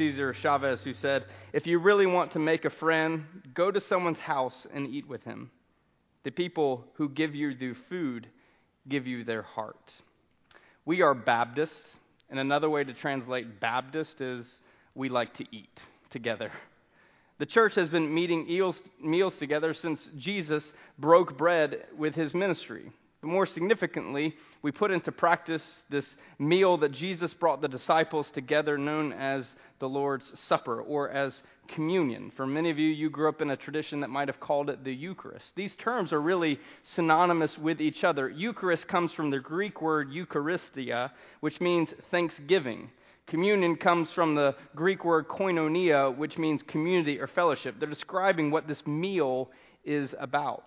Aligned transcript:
Cesar 0.00 0.34
Chavez 0.40 0.80
who 0.82 0.94
said, 0.94 1.26
If 1.52 1.66
you 1.66 1.78
really 1.78 2.06
want 2.06 2.32
to 2.32 2.38
make 2.38 2.64
a 2.64 2.70
friend, 2.70 3.22
go 3.52 3.70
to 3.70 3.82
someone's 3.86 4.16
house 4.16 4.66
and 4.72 4.86
eat 4.86 5.06
with 5.06 5.22
him. 5.24 5.50
The 6.24 6.30
people 6.30 6.84
who 6.94 7.10
give 7.10 7.34
you 7.34 7.54
the 7.54 7.74
food 7.90 8.26
give 8.88 9.06
you 9.06 9.24
their 9.24 9.42
heart. 9.42 9.92
We 10.86 11.02
are 11.02 11.12
Baptists, 11.12 11.74
and 12.30 12.38
another 12.38 12.70
way 12.70 12.82
to 12.82 12.94
translate 12.94 13.60
Baptist 13.60 14.22
is 14.22 14.46
we 14.94 15.10
like 15.10 15.34
to 15.36 15.44
eat 15.54 15.78
together. 16.10 16.50
The 17.38 17.44
church 17.44 17.74
has 17.74 17.90
been 17.90 18.14
meeting 18.14 18.46
meals 19.02 19.34
together 19.38 19.74
since 19.74 20.00
Jesus 20.16 20.62
broke 20.98 21.36
bread 21.36 21.84
with 21.98 22.14
his 22.14 22.32
ministry. 22.32 22.90
But 23.20 23.28
more 23.28 23.46
significantly, 23.46 24.34
we 24.62 24.72
put 24.72 24.90
into 24.90 25.12
practice 25.12 25.62
this 25.90 26.06
meal 26.38 26.78
that 26.78 26.92
Jesus 26.92 27.34
brought 27.34 27.60
the 27.60 27.68
disciples 27.68 28.26
together, 28.32 28.78
known 28.78 29.12
as 29.12 29.44
the 29.78 29.88
Lord's 29.88 30.24
Supper 30.48 30.80
or 30.80 31.10
as 31.10 31.32
communion. 31.74 32.32
For 32.36 32.46
many 32.46 32.70
of 32.70 32.78
you, 32.78 32.88
you 32.88 33.10
grew 33.10 33.28
up 33.28 33.42
in 33.42 33.50
a 33.50 33.56
tradition 33.56 34.00
that 34.00 34.10
might 34.10 34.28
have 34.28 34.40
called 34.40 34.70
it 34.70 34.84
the 34.84 34.92
Eucharist. 34.92 35.44
These 35.54 35.72
terms 35.82 36.12
are 36.12 36.20
really 36.20 36.58
synonymous 36.96 37.56
with 37.58 37.80
each 37.80 38.04
other. 38.04 38.28
Eucharist 38.28 38.88
comes 38.88 39.12
from 39.12 39.30
the 39.30 39.38
Greek 39.38 39.82
word 39.82 40.10
Eucharistia, 40.10 41.10
which 41.40 41.60
means 41.60 41.88
thanksgiving. 42.10 42.90
Communion 43.26 43.76
comes 43.76 44.08
from 44.14 44.34
the 44.34 44.54
Greek 44.74 45.04
word 45.04 45.28
koinonia, 45.28 46.16
which 46.16 46.36
means 46.36 46.62
community 46.66 47.20
or 47.20 47.28
fellowship. 47.28 47.76
They're 47.78 47.88
describing 47.88 48.50
what 48.50 48.66
this 48.66 48.84
meal 48.86 49.50
is 49.84 50.10
about 50.18 50.64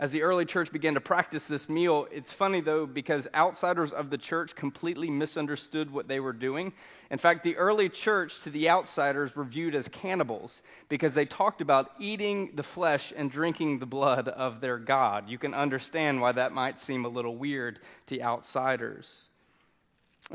as 0.00 0.12
the 0.12 0.22
early 0.22 0.44
church 0.44 0.70
began 0.72 0.94
to 0.94 1.00
practice 1.00 1.42
this 1.48 1.68
meal, 1.68 2.06
it's 2.12 2.32
funny 2.38 2.60
though, 2.60 2.86
because 2.86 3.24
outsiders 3.34 3.90
of 3.90 4.10
the 4.10 4.18
church 4.18 4.52
completely 4.54 5.10
misunderstood 5.10 5.90
what 5.90 6.06
they 6.06 6.20
were 6.20 6.32
doing. 6.32 6.72
In 7.10 7.18
fact, 7.18 7.42
the 7.42 7.56
early 7.56 7.88
church 8.04 8.30
to 8.44 8.50
the 8.50 8.68
outsiders 8.68 9.32
were 9.34 9.44
viewed 9.44 9.74
as 9.74 9.86
cannibals 10.00 10.52
because 10.88 11.12
they 11.14 11.24
talked 11.24 11.60
about 11.60 11.90
eating 11.98 12.52
the 12.54 12.64
flesh 12.74 13.12
and 13.16 13.30
drinking 13.30 13.80
the 13.80 13.86
blood 13.86 14.28
of 14.28 14.60
their 14.60 14.78
God. 14.78 15.28
You 15.28 15.38
can 15.38 15.52
understand 15.52 16.20
why 16.20 16.30
that 16.30 16.52
might 16.52 16.76
seem 16.86 17.04
a 17.04 17.08
little 17.08 17.36
weird 17.36 17.80
to 18.08 18.22
outsiders. 18.22 19.06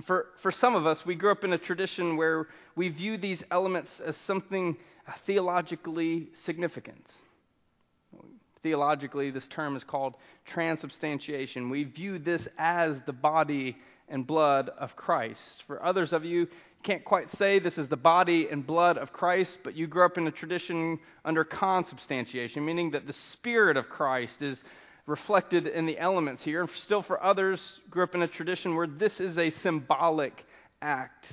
For, 0.08 0.26
for 0.42 0.52
some 0.52 0.76
of 0.76 0.86
us, 0.86 0.98
we 1.06 1.16
grew 1.16 1.32
up 1.32 1.44
in 1.46 1.54
a 1.54 1.58
tradition 1.58 2.18
where 2.18 2.48
we 2.76 2.90
view 2.90 3.18
these 3.18 3.42
elements 3.50 3.92
as 4.06 4.16
something 4.28 4.76
uh, 5.08 5.12
theologically 5.26 6.30
significant. 6.46 7.06
Theologically, 8.64 9.30
this 9.30 9.48
term 9.50 9.76
is 9.76 9.84
called 9.84 10.16
transubstantiation. 10.54 11.70
We 11.70 11.84
view 11.84 12.18
this 12.18 12.42
as 12.58 12.96
the 13.06 13.14
body 13.14 13.78
and 14.10 14.26
blood 14.26 14.70
of 14.80 14.96
Christ. 14.96 15.40
For 15.68 15.84
others 15.84 16.14
of 16.14 16.24
you, 16.24 16.48
can't 16.84 17.06
quite 17.06 17.28
say 17.38 17.60
this 17.60 17.78
is 17.78 17.88
the 17.90 17.96
body 17.96 18.48
and 18.52 18.66
blood 18.66 18.98
of 18.98 19.14
Christ, 19.14 19.58
but 19.64 19.76
you 19.76 19.88
grew 19.88 20.06
up 20.06 20.18
in 20.18 20.28
a 20.28 20.32
tradition 20.32 21.00
under 21.24 21.44
consubstantiation, 21.44 22.66
meaning 22.66 22.92
that 22.92 23.08
the 23.08 23.16
Spirit 23.34 23.78
of 23.78 23.88
Christ 23.90 24.42
is 24.42 24.58
reflected 25.06 25.68
in 25.68 25.86
the 25.86 25.98
elements 25.98 26.44
here. 26.44 26.62
And 26.62 26.70
still, 26.84 27.02
for 27.02 27.24
others, 27.24 27.60
grew 27.90 28.04
up 28.04 28.16
in 28.16 28.22
a 28.22 28.28
tradition 28.28 28.76
where 28.76 28.88
this 28.88 29.20
is 29.20 29.38
a 29.38 29.52
symbolic 29.62 30.46
act. 30.82 31.26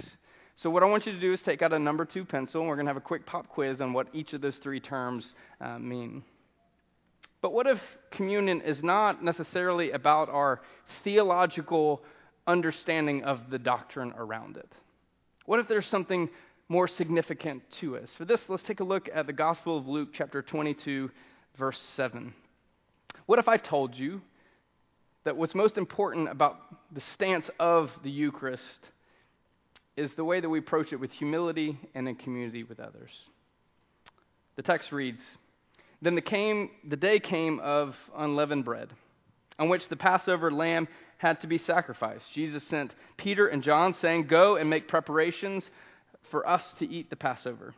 So, 0.57 0.71
what 0.71 0.83
I 0.83 0.87
want 0.87 1.07
you 1.07 1.13
to 1.13 1.21
do 1.21 1.33
is 1.33 1.41
take 1.45 1.63
out 1.63 1.73
a 1.73 1.79
number 1.79 2.05
two 2.05 2.25
pencil, 2.25 2.61
and 2.61 2.69
we're 2.69 2.77
going 2.77 2.87
to 2.87 2.91
have 2.91 2.97
a 2.97 3.01
quick 3.01 3.27
pop 3.27 3.49
quiz 3.49 3.81
on 3.81 3.93
what 3.93 4.09
each 4.13 4.33
of 4.33 4.41
those 4.41 4.57
three 4.63 4.81
terms 4.81 5.33
uh, 5.61 5.79
mean. 5.79 6.23
But 7.43 7.53
what 7.53 7.67
if 7.67 7.79
communion 8.11 8.61
is 8.61 8.83
not 8.83 9.25
necessarily 9.25 9.93
about 9.93 10.29
our 10.29 10.61
theological 11.05 12.03
understanding 12.47 13.25
of 13.25 13.51
the 13.51 13.59
doctrine 13.59 14.13
around 14.17 14.57
it? 14.57 14.71
What 15.47 15.61
if 15.61 15.69
there's 15.69 15.87
something 15.87 16.29
more 16.69 16.87
significant 16.87 17.63
to 17.81 17.97
us? 17.97 18.09
For 18.19 18.25
this, 18.25 18.41
let's 18.49 18.63
take 18.65 18.81
a 18.81 18.85
look 18.85 19.09
at 19.13 19.27
the 19.27 19.33
Gospel 19.33 19.79
of 19.79 19.87
Luke, 19.87 20.11
chapter 20.13 20.43
22, 20.43 21.11
verse 21.59 21.81
7. 21.97 22.33
What 23.27 23.39
if 23.39 23.49
I 23.49 23.57
told 23.57 23.95
you 23.95 24.21
that 25.25 25.37
what's 25.37 25.55
most 25.55 25.79
important 25.79 26.29
about 26.29 26.57
the 26.95 27.03
stance 27.15 27.47
of 27.59 27.91
the 28.03 28.11
Eucharist 28.11 28.63
is 29.97 30.11
the 30.17 30.25
way 30.25 30.41
that 30.41 30.49
we 30.49 30.59
approach 30.59 30.93
it 30.93 30.97
with 30.97 31.11
humility 31.13 31.79
and 31.95 32.09
in 32.09 32.17
community 32.17 32.65
with 32.65 32.81
others? 32.81 33.11
The 34.57 34.63
text 34.63 34.93
reads, 34.93 35.23
then 36.03 36.15
the, 36.15 36.23
came, 36.23 36.71
the 36.89 36.97
day 36.97 37.21
came 37.21 37.61
of 37.61 37.95
unleavened 38.17 38.65
bread, 38.65 38.91
on 39.59 39.69
which 39.69 39.89
the 39.89 39.97
Passover 39.97 40.51
lamb 40.51 40.89
had 41.19 41.41
to 41.43 41.47
be 41.47 41.59
sacrificed. 41.59 42.25
Jesus 42.35 42.63
sent 42.69 42.95
Peter 43.19 43.47
and 43.47 43.63
John, 43.63 43.95
saying, 44.01 44.27
Go 44.27 44.57
and 44.57 44.71
make 44.71 44.89
preparations 44.89 45.63
for 46.31 46.49
us 46.49 46.63
to 46.79 46.89
eat 46.89 47.11
the 47.11 47.17
Passover. 47.17 47.75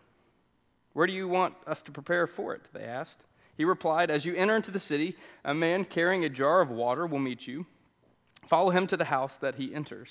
Where 0.92 1.06
do 1.06 1.12
you 1.12 1.26
want 1.26 1.54
us 1.66 1.78
to 1.86 1.90
prepare 1.92 2.26
for 2.28 2.54
it? 2.54 2.62
They 2.72 2.84
asked. 2.84 3.16
He 3.56 3.64
replied, 3.64 4.10
As 4.10 4.24
you 4.24 4.34
enter 4.36 4.56
into 4.56 4.70
the 4.70 4.80
city, 4.80 5.16
a 5.44 5.54
man 5.54 5.84
carrying 5.84 6.24
a 6.24 6.28
jar 6.28 6.60
of 6.60 6.68
water 6.68 7.06
will 7.06 7.18
meet 7.18 7.46
you. 7.46 7.66
Follow 8.48 8.70
him 8.70 8.86
to 8.88 8.96
the 8.96 9.04
house 9.04 9.32
that 9.40 9.56
he 9.56 9.74
enters. 9.74 10.08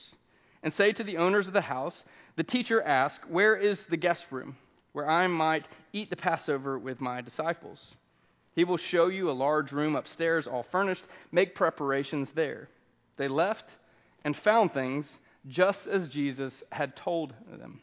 And 0.64 0.74
say 0.74 0.92
to 0.92 1.04
the 1.04 1.18
owners 1.18 1.48
of 1.48 1.54
the 1.54 1.62
house, 1.62 1.96
The 2.36 2.44
teacher 2.44 2.82
asks, 2.82 3.24
Where 3.30 3.56
is 3.56 3.78
the 3.90 3.98
guest 3.98 4.22
room, 4.30 4.58
where 4.92 5.10
I 5.10 5.28
might 5.28 5.66
eat 5.94 6.10
the 6.10 6.16
Passover 6.16 6.78
with 6.78 7.00
my 7.00 7.22
disciples? 7.22 7.80
He 8.56 8.64
will 8.64 8.78
show 8.78 9.08
you 9.08 9.30
a 9.30 9.34
large 9.34 9.72
room 9.72 9.96
upstairs, 9.96 10.48
all 10.48 10.66
furnished. 10.72 11.04
Make 11.32 11.56
preparations 11.56 12.30
there. 12.36 12.70
They 13.18 13.28
left 13.28 13.64
and 14.26 14.36
found 14.44 14.74
things 14.74 15.06
just 15.48 15.80
as 15.92 16.10
Jesus 16.10 16.54
had 16.72 16.96
told 16.96 17.34
them. 17.60 17.82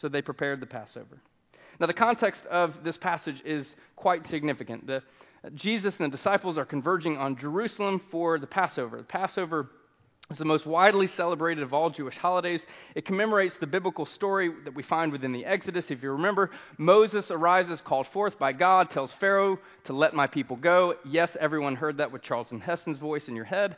So 0.00 0.08
they 0.08 0.22
prepared 0.22 0.60
the 0.60 0.66
Passover. 0.66 1.20
Now, 1.80 1.86
the 1.86 1.94
context 1.94 2.40
of 2.50 2.74
this 2.84 2.96
passage 2.96 3.40
is 3.44 3.66
quite 3.96 4.28
significant. 4.28 4.86
The, 4.86 5.02
Jesus 5.54 5.94
and 5.98 6.12
the 6.12 6.16
disciples 6.16 6.58
are 6.58 6.64
converging 6.64 7.16
on 7.16 7.36
Jerusalem 7.36 8.00
for 8.10 8.38
the 8.38 8.46
Passover. 8.46 8.98
The 8.98 9.04
Passover 9.04 9.70
it's 10.30 10.38
the 10.38 10.44
most 10.44 10.66
widely 10.66 11.08
celebrated 11.16 11.62
of 11.62 11.72
all 11.72 11.88
Jewish 11.88 12.16
holidays. 12.16 12.60
It 12.94 13.06
commemorates 13.06 13.54
the 13.60 13.66
biblical 13.66 14.04
story 14.04 14.50
that 14.64 14.74
we 14.74 14.82
find 14.82 15.10
within 15.10 15.32
the 15.32 15.46
Exodus. 15.46 15.86
If 15.88 16.02
you 16.02 16.12
remember, 16.12 16.50
Moses 16.76 17.30
arises, 17.30 17.80
called 17.82 18.06
forth 18.12 18.38
by 18.38 18.52
God, 18.52 18.90
tells 18.90 19.10
Pharaoh 19.20 19.58
to 19.86 19.94
let 19.94 20.12
my 20.12 20.26
people 20.26 20.56
go. 20.56 20.96
Yes, 21.06 21.30
everyone 21.40 21.76
heard 21.76 21.96
that 21.96 22.12
with 22.12 22.22
Charlton 22.22 22.60
Heston's 22.60 22.98
voice 22.98 23.26
in 23.26 23.36
your 23.36 23.46
head. 23.46 23.76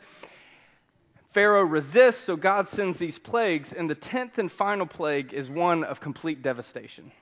Pharaoh 1.33 1.63
resists, 1.63 2.25
so 2.25 2.35
God 2.35 2.67
sends 2.75 2.99
these 2.99 3.17
plagues, 3.19 3.69
and 3.77 3.89
the 3.89 3.95
tenth 3.95 4.37
and 4.37 4.51
final 4.51 4.85
plague 4.85 5.33
is 5.33 5.49
one 5.49 5.85
of 5.85 6.01
complete 6.01 6.43
devastation. 6.43 7.13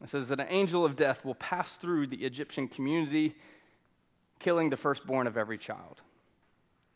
It 0.00 0.10
says 0.12 0.28
that 0.28 0.38
an 0.38 0.46
angel 0.48 0.84
of 0.84 0.94
death 0.94 1.18
will 1.24 1.34
pass 1.34 1.66
through 1.80 2.06
the 2.06 2.24
Egyptian 2.24 2.68
community, 2.68 3.34
killing 4.38 4.70
the 4.70 4.76
firstborn 4.76 5.26
of 5.26 5.36
every 5.36 5.58
child. 5.58 6.00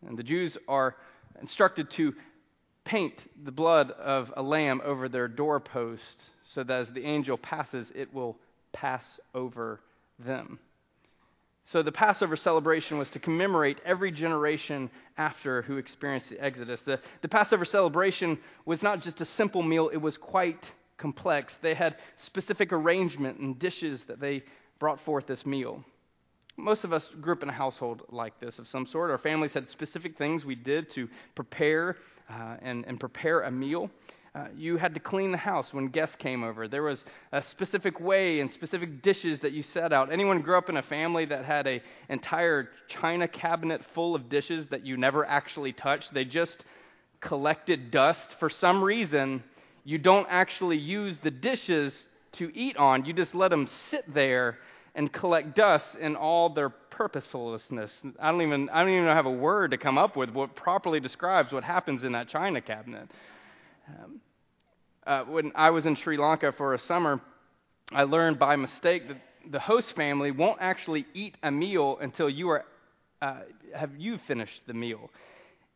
And 0.07 0.17
the 0.17 0.23
Jews 0.23 0.57
are 0.69 0.95
instructed 1.41 1.91
to 1.97 2.13
paint 2.85 3.15
the 3.45 3.53
blood 3.53 3.91
of 3.93 4.33
a 4.37 4.43
lamb 4.43 4.81
over 4.85 5.09
their 5.09 5.29
doorpost 5.29 6.03
so 6.55 6.63
that 6.65 6.89
as 6.89 6.95
the 6.95 7.05
angel 7.05 7.37
passes, 7.37 7.87
it 7.95 8.13
will 8.13 8.37
pass 8.73 9.05
over 9.35 9.81
them. 10.19 10.59
So 11.71 11.83
the 11.83 11.93
Passover 11.93 12.37
celebration 12.37 12.99
was 12.99 13.09
to 13.11 13.19
commemorate 13.19 13.79
every 13.85 14.11
generation 14.11 14.91
after 15.17 15.63
who 15.63 15.77
experienced 15.77 16.29
the 16.29 16.43
Exodus. 16.43 16.81
The, 16.85 16.99
the 17.23 17.29
Passover 17.29 17.65
celebration 17.65 18.39
was 18.67 18.83
not 18.83 19.03
just 19.03 19.21
a 19.21 19.27
simple 19.37 19.63
meal, 19.63 19.89
it 19.93 19.97
was 19.97 20.17
quite 20.17 20.63
complex. 20.99 21.53
They 21.63 21.75
had 21.75 21.97
specific 22.27 22.73
arrangement 22.73 23.39
and 23.39 23.59
dishes 23.59 24.01
that 24.09 24.21
they 24.21 24.43
brought 24.79 24.99
forth 25.05 25.27
this 25.27 25.47
meal. 25.47 25.85
Most 26.57 26.85
of 26.85 26.93
us 26.93 27.03
grew 27.21 27.33
up 27.33 27.43
in 27.43 27.49
a 27.49 27.53
household 27.53 28.03
like 28.11 28.39
this 28.39 28.59
of 28.59 28.69
some 28.69 28.87
sort. 28.87 29.11
Our 29.11 29.19
families 29.19 29.53
had 29.53 29.69
specific 29.71 30.19
things 30.19 30.45
we 30.45 30.55
did 30.55 30.87
to 30.95 31.09
prepare 31.35 31.97
uh, 32.31 32.57
and, 32.61 32.85
and 32.87 33.01
prepare 33.01 33.43
a 33.43 33.51
meal. 33.51 33.91
Uh, 34.35 34.47
you 34.57 34.79
had 34.79 34.95
to 34.95 35.01
clean 35.01 35.31
the 35.31 35.39
house 35.39 35.67
when 35.73 35.89
guests 35.89 36.17
came 36.19 36.43
over. 36.43 36.67
There 36.67 36.83
was 36.83 36.99
a 37.33 37.43
specific 37.51 38.01
way 38.01 38.41
and 38.41 38.51
specific 38.53 39.03
dishes 39.03 39.39
that 39.41 39.53
you 39.53 39.63
set 39.75 39.93
out. 39.93 40.11
Anyone 40.11 40.41
grew 40.41 40.57
up 40.57 40.71
in 40.71 40.77
a 40.79 40.83
family 40.83 41.27
that 41.27 41.45
had 41.45 41.67
an 41.67 41.81
entire 42.09 42.71
china 43.01 43.29
cabinet 43.29 43.83
full 43.95 44.15
of 44.15 44.31
dishes 44.31 44.67
that 44.71 44.87
you 44.87 44.97
never 44.97 45.27
actually 45.27 45.73
touched? 45.75 46.15
They 46.15 46.25
just 46.25 46.65
collected 47.21 47.91
dust. 47.91 48.21
For 48.41 48.49
some 48.49 48.83
reason, 48.83 49.43
you 49.85 49.99
don't 49.99 50.27
actually 50.31 50.79
use 50.79 51.17
the 51.23 51.31
dishes 51.31 51.93
to 52.39 52.51
eat 52.57 52.79
on, 52.79 53.05
you 53.05 53.13
just 53.13 53.35
let 53.35 53.51
them 53.51 53.69
sit 53.91 54.15
there 54.15 54.57
and 54.95 55.13
collect 55.13 55.57
dust 55.57 55.85
in 56.01 56.17
all 56.17 56.51
their 56.51 56.69
purposefulness. 56.69 57.63
I 58.21 58.31
don't 58.31 58.43
even 58.43 58.69
I 58.69 58.81
don't 58.81 58.93
even 58.93 59.07
have 59.07 59.27
a 59.27 59.31
word 59.31 59.71
to 59.71 59.79
come 59.79 59.99
up 59.99 60.17
with 60.17 60.31
what 60.31 60.55
properly 60.55 61.01
describes 61.01 61.53
what 61.53 61.65
happens 61.65 62.03
in 62.03 62.13
that 62.13 62.29
china 62.29 62.61
cabinet. 62.61 63.11
Um, 63.89 64.21
uh, 65.07 65.25
when 65.25 65.53
I 65.57 65.71
was 65.71 65.87
in 65.87 65.97
Sri 65.97 66.17
Lanka 66.17 66.53
for 66.57 66.75
a 66.75 66.81
summer, 66.81 67.21
I 67.91 68.05
learned 68.05 68.39
by 68.39 68.57
mistake 68.57 69.09
that 69.09 69.21
the 69.51 69.59
host 69.59 69.89
family 69.97 70.31
won't 70.31 70.59
actually 70.61 71.07
eat 71.15 71.37
a 71.43 71.51
meal 71.51 71.99
until 72.01 72.31
you 72.31 72.51
are 72.51 72.65
uh, 73.21 73.41
have 73.75 73.91
you 73.97 74.19
finished 74.27 74.61
the 74.67 74.75
meal. 74.75 75.11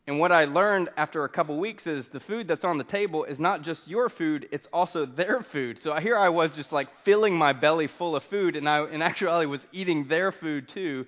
And 0.08 0.20
what 0.20 0.31
I 0.31 0.44
learned 0.44 0.91
after 0.97 1.25
a 1.25 1.29
couple 1.29 1.58
weeks 1.58 1.85
is 1.85 2.05
the 2.12 2.20
food 2.20 2.47
that's 2.47 2.64
on 2.64 2.79
the 2.79 2.85
table 2.85 3.25
is 3.25 3.41
not 3.41 3.62
just 3.62 3.81
your 3.87 4.08
food, 4.08 4.47
it's 4.53 4.67
also 4.73 5.05
their 5.05 5.44
food. 5.50 5.81
So 5.82 5.97
here 5.97 6.17
I 6.17 6.29
was 6.29 6.50
just 6.55 6.70
like 6.70 6.87
filling 7.05 7.35
my 7.35 7.53
belly 7.53 7.88
full 7.99 8.14
of 8.14 8.23
food, 8.31 8.55
and 8.55 8.69
I, 8.69 8.88
in 8.88 9.03
actuality, 9.03 9.47
was 9.47 9.61
eating 9.73 10.06
their 10.06 10.31
food 10.31 10.69
too, 10.73 11.06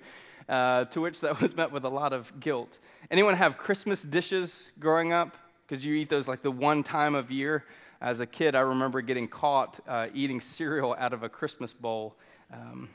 uh, 0.49 0.85
to 0.85 0.99
which 0.99 1.21
that 1.21 1.41
was 1.41 1.55
met 1.55 1.71
with 1.71 1.85
a 1.85 1.89
lot 1.89 2.11
of 2.11 2.25
guilt. 2.41 2.69
Anyone 3.09 3.37
have 3.37 3.57
Christmas 3.57 4.01
dishes 4.09 4.51
growing 4.79 5.13
up? 5.13 5.33
Because 5.65 5.83
you 5.83 5.93
eat 5.93 6.09
those 6.09 6.27
like 6.27 6.43
the 6.43 6.51
one 6.51 6.83
time 6.83 7.15
of 7.15 7.31
year. 7.31 7.63
As 8.01 8.19
a 8.19 8.25
kid, 8.25 8.55
I 8.55 8.61
remember 8.61 9.01
getting 9.01 9.27
caught 9.29 9.79
uh, 9.87 10.07
eating 10.13 10.41
cereal 10.57 10.95
out 10.99 11.13
of 11.13 11.23
a 11.23 11.29
Christmas 11.29 11.71
bowl. 11.79 12.15
Um, 12.53 12.89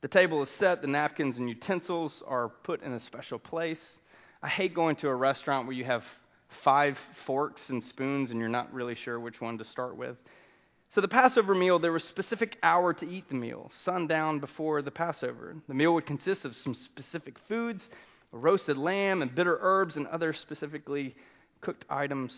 the 0.00 0.08
table 0.08 0.42
is 0.42 0.48
set, 0.58 0.80
the 0.80 0.88
napkins 0.88 1.36
and 1.36 1.48
utensils 1.48 2.12
are 2.26 2.48
put 2.48 2.82
in 2.82 2.92
a 2.92 3.00
special 3.06 3.38
place. 3.38 3.78
I 4.42 4.48
hate 4.48 4.74
going 4.74 4.96
to 4.96 5.08
a 5.08 5.14
restaurant 5.14 5.66
where 5.66 5.76
you 5.76 5.84
have 5.84 6.02
five 6.64 6.96
forks 7.26 7.60
and 7.68 7.82
spoons 7.84 8.30
and 8.30 8.38
you're 8.38 8.48
not 8.48 8.72
really 8.72 8.94
sure 9.04 9.18
which 9.18 9.40
one 9.40 9.58
to 9.58 9.64
start 9.64 9.96
with. 9.96 10.16
So, 10.94 11.00
the 11.00 11.08
Passover 11.08 11.54
meal, 11.54 11.78
there 11.78 11.92
was 11.92 12.04
a 12.04 12.08
specific 12.08 12.56
hour 12.62 12.94
to 12.94 13.06
eat 13.06 13.28
the 13.28 13.34
meal, 13.34 13.70
sundown 13.84 14.38
before 14.38 14.80
the 14.80 14.90
Passover. 14.90 15.56
The 15.66 15.74
meal 15.74 15.92
would 15.94 16.06
consist 16.06 16.44
of 16.44 16.54
some 16.64 16.74
specific 16.74 17.36
foods, 17.46 17.82
roasted 18.32 18.78
lamb 18.78 19.20
and 19.20 19.34
bitter 19.34 19.58
herbs 19.60 19.96
and 19.96 20.06
other 20.06 20.32
specifically 20.32 21.14
cooked 21.60 21.84
items. 21.90 22.32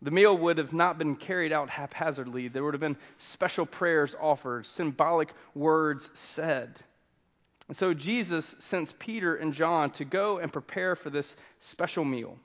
The 0.00 0.10
meal 0.10 0.36
would 0.38 0.56
have 0.58 0.72
not 0.72 0.98
been 0.98 1.16
carried 1.16 1.52
out 1.52 1.68
haphazardly. 1.68 2.48
There 2.48 2.64
would 2.64 2.74
have 2.74 2.80
been 2.80 2.96
special 3.34 3.66
prayers 3.66 4.14
offered, 4.20 4.66
symbolic 4.76 5.30
words 5.54 6.08
said. 6.36 6.76
And 7.68 7.76
so 7.78 7.94
Jesus 7.94 8.44
sends 8.70 8.92
Peter 8.98 9.36
and 9.36 9.54
John 9.54 9.90
to 9.92 10.04
go 10.04 10.38
and 10.38 10.52
prepare 10.52 10.96
for 10.96 11.10
this 11.10 11.26
special 11.72 12.04
meal. 12.04 12.36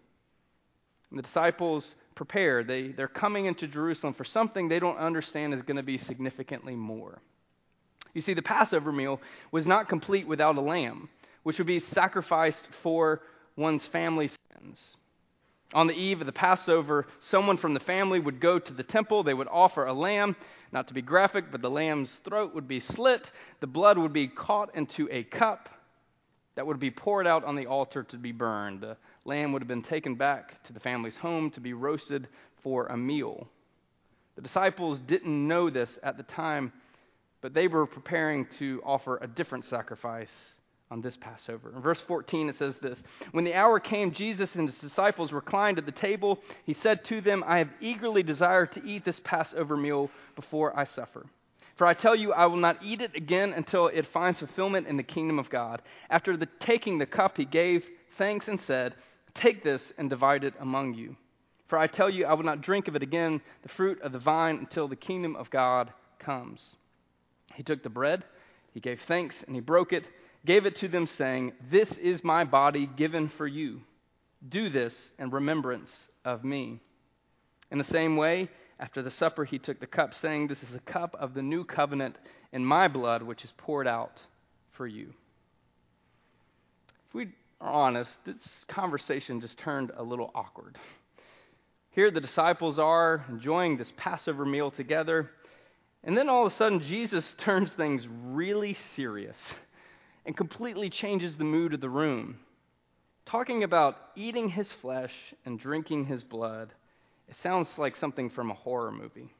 And 1.10 1.20
the 1.20 1.24
disciples 1.24 1.86
prepare. 2.16 2.64
They, 2.64 2.90
they're 2.90 3.08
coming 3.08 3.46
into 3.46 3.68
Jerusalem 3.68 4.14
for 4.14 4.24
something 4.24 4.70
they 4.70 4.80
don't 4.80 4.98
understand 4.98 5.54
is 5.54 5.62
going 5.64 5.78
to 5.78 5.84
be 5.84 5.98
significantly 6.00 6.76
more. 6.76 7.22
You 8.14 8.22
see, 8.22 8.34
the 8.34 8.42
Passover 8.42 8.92
meal 8.92 9.20
was 9.52 9.66
not 9.66 9.90
complete 9.90 10.28
without 10.28 10.58
a 10.58 10.62
lamb, 10.62 11.10
which 11.44 11.58
would 11.58 11.68
be 11.68 11.82
sacrificed 11.94 12.68
for 12.82 13.22
one's 13.56 13.86
family 13.92 14.30
sins. 14.30 14.78
On 15.74 15.86
the 15.86 15.94
eve 15.94 16.20
of 16.20 16.26
the 16.26 16.32
Passover, 16.32 17.06
someone 17.30 17.58
from 17.58 17.76
the 17.76 17.80
family 17.80 18.20
would 18.20 18.40
go 18.40 18.58
to 18.58 18.74
the 18.74 18.84
temple. 18.84 19.24
They 19.24 19.36
would 19.36 19.48
offer 19.48 19.86
a 19.86 19.94
lamb, 19.94 20.36
not 20.72 20.88
to 20.88 20.96
be 20.96 21.02
graphic, 21.02 21.52
but 21.52 21.62
the 21.62 21.70
lamb's 21.70 22.10
throat 22.24 22.56
would 22.56 22.68
be 22.68 22.80
slit. 22.80 23.30
The 23.60 23.68
blood 23.68 23.98
would 23.98 24.14
be 24.14 24.28
caught 24.28 24.76
into 24.76 25.08
a 25.12 25.24
cup 25.24 25.70
that 26.56 26.66
would 26.66 26.80
be 26.80 26.90
poured 26.90 27.28
out 27.28 27.44
on 27.44 27.56
the 27.56 27.68
altar 27.68 28.04
to 28.04 28.18
be 28.18 28.32
burned. 28.32 28.82
The 28.82 28.98
lamb 29.26 29.52
would 29.54 29.62
have 29.62 29.68
been 29.68 29.84
taken 29.84 30.16
back 30.16 30.64
to 30.66 30.74
the 30.74 30.80
family's 30.80 31.16
home 31.16 31.52
to 31.52 31.60
be 31.60 31.74
roasted 31.74 32.28
for 32.64 32.88
a 32.88 32.98
meal. 32.98 33.48
The 34.36 34.42
disciples 34.42 35.00
didn't 35.08 35.48
know 35.48 35.70
this 35.70 35.90
at 36.02 36.18
the 36.18 36.24
time, 36.24 36.74
but 37.42 37.54
they 37.54 37.68
were 37.68 37.86
preparing 37.86 38.48
to 38.58 38.82
offer 38.84 39.20
a 39.22 39.28
different 39.28 39.66
sacrifice 39.66 40.30
on 40.92 41.02
this 41.02 41.16
Passover. 41.22 41.72
In 41.76 41.82
verse 41.82 42.00
14, 42.08 42.50
it 42.50 42.56
says 42.58 42.74
this 42.82 42.98
When 43.32 43.46
the 43.46 43.54
hour 43.54 43.80
came, 43.80 44.14
Jesus 44.14 44.50
and 44.56 44.68
his 44.68 44.80
disciples 44.80 45.32
reclined 45.32 45.78
at 45.78 45.86
the 45.86 45.92
table. 45.92 46.40
He 46.66 46.76
said 46.82 47.06
to 47.06 47.22
them, 47.22 47.44
I 47.46 47.60
have 47.60 47.70
eagerly 47.80 48.24
desired 48.24 48.74
to 48.74 48.84
eat 48.84 49.06
this 49.06 49.20
Passover 49.24 49.78
meal 49.78 50.10
before 50.36 50.78
I 50.78 50.86
suffer. 50.86 51.26
For 51.78 51.86
I 51.86 51.94
tell 51.94 52.16
you, 52.16 52.34
I 52.34 52.46
will 52.48 52.58
not 52.58 52.84
eat 52.84 53.02
it 53.02 53.16
again 53.16 53.54
until 53.54 53.88
it 53.88 54.08
finds 54.12 54.40
fulfillment 54.40 54.88
in 54.88 54.98
the 54.98 55.04
kingdom 55.04 55.40
of 55.40 55.50
God. 55.50 55.82
After 56.10 56.36
the, 56.36 56.48
taking 56.60 56.98
the 56.98 57.06
cup, 57.06 57.38
he 57.38 57.46
gave 57.46 57.84
thanks 58.18 58.48
and 58.48 58.60
said, 58.68 58.96
Take 59.36 59.64
this 59.64 59.82
and 59.98 60.10
divide 60.10 60.44
it 60.44 60.56
among 60.60 60.96
you. 60.96 61.16
For 61.70 61.78
I 61.78 61.88
tell 61.88 62.10
you, 62.10 62.26
I 62.26 62.34
will 62.34 62.44
not 62.44 62.62
drink 62.62 62.88
of 62.88 62.96
it 62.96 63.04
again, 63.04 63.42
the 63.62 63.70
fruit 63.70 64.02
of 64.02 64.12
the 64.12 64.20
vine, 64.20 64.58
until 64.58 64.88
the 64.88 64.96
kingdom 64.96 65.36
of 65.36 65.52
God 65.52 65.94
comes. 66.18 66.60
He 67.54 67.64
took 67.64 67.84
the 67.84 67.90
bread, 67.90 68.26
he 68.74 68.80
gave 68.80 69.00
thanks, 69.08 69.36
and 69.46 69.56
he 69.56 69.62
broke 69.62 69.94
it 69.94 70.04
gave 70.46 70.66
it 70.66 70.78
to 70.78 70.88
them, 70.88 71.08
saying, 71.18 71.54
This 71.72 71.90
is 72.02 72.24
my 72.24 72.44
body 72.44 72.90
given 72.98 73.32
for 73.38 73.48
you. 73.48 73.82
Do 74.48 74.70
this 74.70 74.94
in 75.18 75.32
remembrance 75.32 75.90
of 76.24 76.44
me. 76.44 76.80
In 77.72 77.78
the 77.78 77.84
same 77.86 78.16
way, 78.16 78.50
after 78.80 79.02
the 79.02 79.12
supper, 79.12 79.44
he 79.44 79.60
took 79.60 79.80
the 79.80 79.88
cup, 79.88 80.12
saying, 80.22 80.48
This 80.48 80.60
is 80.60 80.74
the 80.74 80.92
cup 80.92 81.16
of 81.20 81.34
the 81.34 81.42
new 81.42 81.64
covenant 81.64 82.18
in 82.52 82.64
my 82.64 82.88
blood, 82.88 83.22
which 83.22 83.44
is 83.44 83.52
poured 83.58 83.88
out 83.88 84.20
for 84.78 84.88
you. 84.88 85.14
If 87.10 87.14
we 87.14 87.28
are 87.60 87.72
honest, 87.72 88.12
this 88.26 88.36
conversation 88.70 89.42
just 89.42 89.58
turned 89.60 89.92
a 89.98 90.04
little 90.04 90.32
awkward. 90.34 90.78
Here 91.92 92.12
the 92.12 92.22
disciples 92.22 92.80
are 92.80 93.26
enjoying 93.30 93.78
this 93.78 93.92
Passover 93.98 94.46
meal 94.46 94.72
together, 94.72 95.30
and 96.04 96.18
then 96.18 96.30
all 96.30 96.48
of 96.48 96.54
a 96.54 96.56
sudden 96.56 96.80
Jesus 96.80 97.26
turns 97.44 97.72
things 97.76 98.08
really 98.10 98.78
serious 98.96 99.36
and 100.30 100.38
completely 100.38 100.92
changes 100.92 101.34
the 101.36 101.44
mood 101.44 101.74
of 101.74 101.82
the 101.82 101.90
room. 101.90 102.38
Talking 103.26 103.64
about 103.64 103.96
eating 104.16 104.48
his 104.48 104.68
flesh 104.80 105.10
and 105.44 105.60
drinking 105.60 106.06
his 106.06 106.22
blood, 106.22 106.72
it 107.28 107.34
sounds 107.42 107.68
like 107.80 107.96
something 107.96 108.30
from 108.30 108.52
a 108.52 108.54
horror 108.54 108.92
movie. 108.92 109.34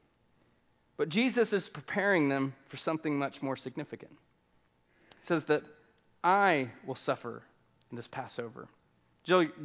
But 0.96 1.08
Jesus 1.08 1.52
is 1.52 1.62
preparing 1.72 2.28
them 2.28 2.54
for 2.72 2.76
something 2.76 3.16
much 3.16 3.34
more 3.40 3.56
significant. 3.56 4.10
He 5.20 5.28
says 5.28 5.44
that 5.46 5.62
I 6.24 6.72
will 6.84 6.98
suffer 7.06 7.44
in 7.92 7.96
this 7.96 8.08
Passover. 8.10 8.66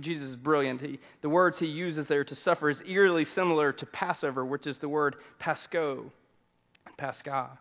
Jesus 0.02 0.30
is 0.30 0.36
brilliant. 0.36 0.80
He, 0.80 1.00
the 1.24 1.30
words 1.30 1.58
he 1.58 1.66
uses 1.66 2.06
there 2.08 2.24
to 2.24 2.36
suffer 2.36 2.70
is 2.70 2.78
eerily 2.88 3.26
similar 3.34 3.74
to 3.74 3.86
Passover, 3.88 4.46
which 4.46 4.68
is 4.68 4.78
the 4.78 4.90
word 4.90 5.16
pasco, 5.40 6.12
pascha. 7.00 7.58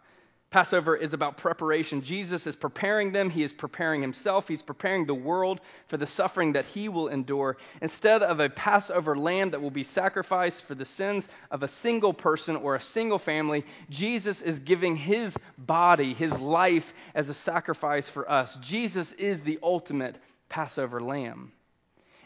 Passover 0.54 0.96
is 0.96 1.12
about 1.12 1.36
preparation. 1.36 2.00
Jesus 2.00 2.46
is 2.46 2.54
preparing 2.54 3.10
them. 3.10 3.28
He 3.28 3.42
is 3.42 3.50
preparing 3.58 4.00
himself. 4.00 4.44
He's 4.46 4.62
preparing 4.62 5.04
the 5.04 5.12
world 5.12 5.60
for 5.90 5.96
the 5.96 6.06
suffering 6.16 6.52
that 6.52 6.66
he 6.66 6.88
will 6.88 7.08
endure. 7.08 7.56
Instead 7.82 8.22
of 8.22 8.38
a 8.38 8.48
Passover 8.48 9.18
lamb 9.18 9.50
that 9.50 9.60
will 9.60 9.72
be 9.72 9.88
sacrificed 9.96 10.62
for 10.68 10.76
the 10.76 10.86
sins 10.96 11.24
of 11.50 11.64
a 11.64 11.70
single 11.82 12.14
person 12.14 12.54
or 12.54 12.76
a 12.76 12.82
single 12.94 13.18
family, 13.18 13.64
Jesus 13.90 14.36
is 14.44 14.60
giving 14.60 14.96
his 14.96 15.32
body, 15.58 16.14
his 16.14 16.30
life, 16.30 16.84
as 17.16 17.28
a 17.28 17.36
sacrifice 17.44 18.06
for 18.14 18.30
us. 18.30 18.56
Jesus 18.62 19.08
is 19.18 19.40
the 19.44 19.58
ultimate 19.60 20.14
Passover 20.48 21.00
lamb. 21.00 21.50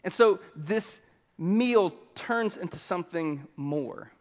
And 0.04 0.12
so 0.18 0.40
this 0.54 0.84
meal 1.38 1.94
turns 2.26 2.58
into 2.60 2.78
something 2.90 3.46
more. 3.56 4.12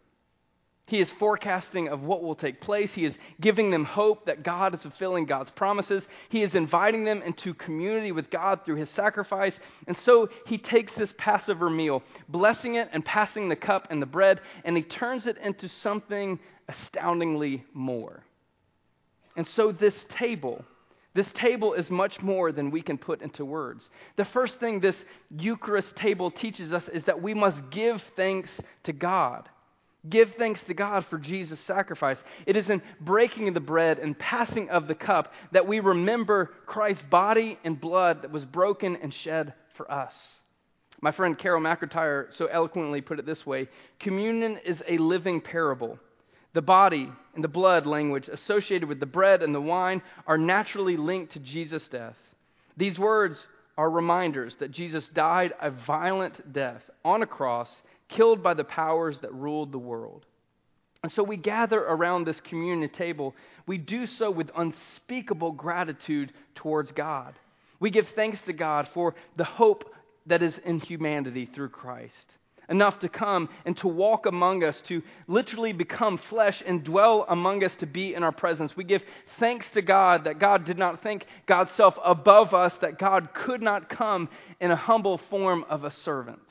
He 0.87 1.01
is 1.01 1.09
forecasting 1.19 1.89
of 1.89 2.01
what 2.01 2.23
will 2.23 2.35
take 2.35 2.61
place. 2.61 2.89
He 2.93 3.03
is 3.03 3.13
giving 3.41 3.71
them 3.71 3.83
hope 3.83 4.25
that 4.25 4.41
God 4.41 4.73
is 4.73 4.81
fulfilling 4.81 5.25
God's 5.25 5.51
promises. 5.51 6.01
He 6.29 6.43
is 6.43 6.55
inviting 6.55 7.03
them 7.03 7.21
into 7.21 7.53
community 7.53 8.13
with 8.13 8.31
God 8.31 8.61
through 8.63 8.77
his 8.77 8.89
sacrifice. 8.95 9.53
And 9.85 9.97
so 10.05 10.29
he 10.45 10.57
takes 10.57 10.93
this 10.97 11.13
Passover 11.17 11.69
meal, 11.69 12.03
blessing 12.29 12.75
it 12.75 12.87
and 12.93 13.03
passing 13.03 13.49
the 13.49 13.55
cup 13.57 13.87
and 13.89 14.01
the 14.01 14.05
bread, 14.05 14.39
and 14.63 14.77
he 14.77 14.83
turns 14.83 15.27
it 15.27 15.37
into 15.43 15.69
something 15.83 16.39
astoundingly 16.69 17.65
more. 17.73 18.23
And 19.35 19.45
so 19.57 19.73
this 19.73 19.93
table, 20.17 20.63
this 21.13 21.27
table 21.33 21.73
is 21.73 21.89
much 21.89 22.21
more 22.21 22.53
than 22.53 22.71
we 22.71 22.81
can 22.81 22.97
put 22.97 23.21
into 23.21 23.43
words. 23.43 23.83
The 24.15 24.25
first 24.25 24.57
thing 24.61 24.79
this 24.79 24.95
Eucharist 25.37 25.97
table 25.97 26.31
teaches 26.31 26.71
us 26.71 26.83
is 26.93 27.03
that 27.03 27.21
we 27.21 27.33
must 27.33 27.57
give 27.71 28.01
thanks 28.15 28.49
to 28.85 28.93
God. 28.93 29.49
Give 30.09 30.29
thanks 30.37 30.59
to 30.67 30.73
God 30.73 31.05
for 31.09 31.17
Jesus' 31.17 31.59
sacrifice. 31.65 32.17
It 32.45 32.55
is 32.55 32.69
in 32.69 32.81
breaking 33.01 33.47
of 33.47 33.53
the 33.53 33.59
bread 33.59 33.99
and 33.99 34.17
passing 34.17 34.69
of 34.69 34.87
the 34.87 34.95
cup 34.95 35.31
that 35.51 35.67
we 35.67 35.79
remember 35.79 36.51
Christ's 36.65 37.03
body 37.09 37.57
and 37.63 37.79
blood 37.79 38.21
that 38.21 38.31
was 38.31 38.45
broken 38.45 38.97
and 39.01 39.13
shed 39.23 39.53
for 39.75 39.91
us. 39.91 40.13
My 41.01 41.11
friend 41.11 41.37
Carol 41.37 41.61
McIntyre 41.61 42.27
so 42.37 42.47
eloquently 42.47 43.01
put 43.01 43.19
it 43.19 43.25
this 43.25 43.45
way 43.45 43.69
Communion 43.99 44.59
is 44.65 44.77
a 44.87 44.97
living 44.97 45.41
parable. 45.41 45.99
The 46.53 46.61
body 46.61 47.11
and 47.35 47.43
the 47.43 47.49
blood 47.49 47.85
language 47.85 48.27
associated 48.27 48.89
with 48.89 48.99
the 48.99 49.05
bread 49.05 49.43
and 49.43 49.53
the 49.53 49.61
wine 49.61 50.01
are 50.25 50.37
naturally 50.37 50.97
linked 50.97 51.33
to 51.33 51.39
Jesus' 51.39 51.87
death. 51.91 52.15
These 52.77 52.97
words 52.97 53.37
are 53.77 53.89
reminders 53.91 54.55
that 54.59 54.71
Jesus 54.71 55.03
died 55.13 55.53
a 55.61 55.69
violent 55.69 56.51
death 56.53 56.81
on 57.05 57.21
a 57.21 57.27
cross 57.27 57.69
killed 58.09 58.43
by 58.43 58.53
the 58.53 58.63
powers 58.63 59.17
that 59.21 59.33
ruled 59.33 59.71
the 59.71 59.77
world. 59.77 60.25
And 61.03 61.11
so 61.11 61.23
we 61.23 61.37
gather 61.37 61.79
around 61.79 62.25
this 62.25 62.39
communion 62.41 62.89
table. 62.89 63.35
We 63.65 63.77
do 63.77 64.07
so 64.07 64.31
with 64.31 64.49
unspeakable 64.55 65.53
gratitude 65.53 66.33
towards 66.55 66.91
God. 66.91 67.33
We 67.79 67.91
give 67.91 68.07
thanks 68.15 68.39
to 68.47 68.53
God 68.53 68.89
for 68.93 69.15
the 69.35 69.43
hope 69.43 69.83
that 70.25 70.41
is 70.41 70.53
in 70.65 70.79
humanity 70.79 71.49
through 71.53 71.69
Christ. 71.69 72.13
Enough 72.69 72.99
to 72.99 73.09
come 73.09 73.47
and 73.65 73.77
to 73.77 73.87
walk 73.87 74.25
among 74.25 74.63
us, 74.63 74.75
to 74.89 75.01
literally 75.27 75.71
become 75.71 76.19
flesh 76.29 76.61
and 76.65 76.83
dwell 76.83 77.25
among 77.29 77.63
us 77.63 77.71
to 77.79 77.85
be 77.85 78.13
in 78.13 78.23
our 78.23 78.33
presence. 78.33 78.75
We 78.75 78.83
give 78.83 79.01
thanks 79.39 79.65
to 79.73 79.81
God 79.81 80.25
that 80.25 80.39
God 80.39 80.65
did 80.65 80.77
not 80.77 81.01
think 81.01 81.25
God's 81.45 81.69
self 81.77 81.95
above 82.03 82.53
us, 82.53 82.73
that 82.81 82.99
God 82.99 83.29
could 83.33 83.61
not 83.61 83.87
come 83.87 84.27
in 84.59 84.71
a 84.71 84.75
humble 84.75 85.21
form 85.29 85.63
of 85.69 85.85
a 85.85 85.93
servant. 86.03 86.41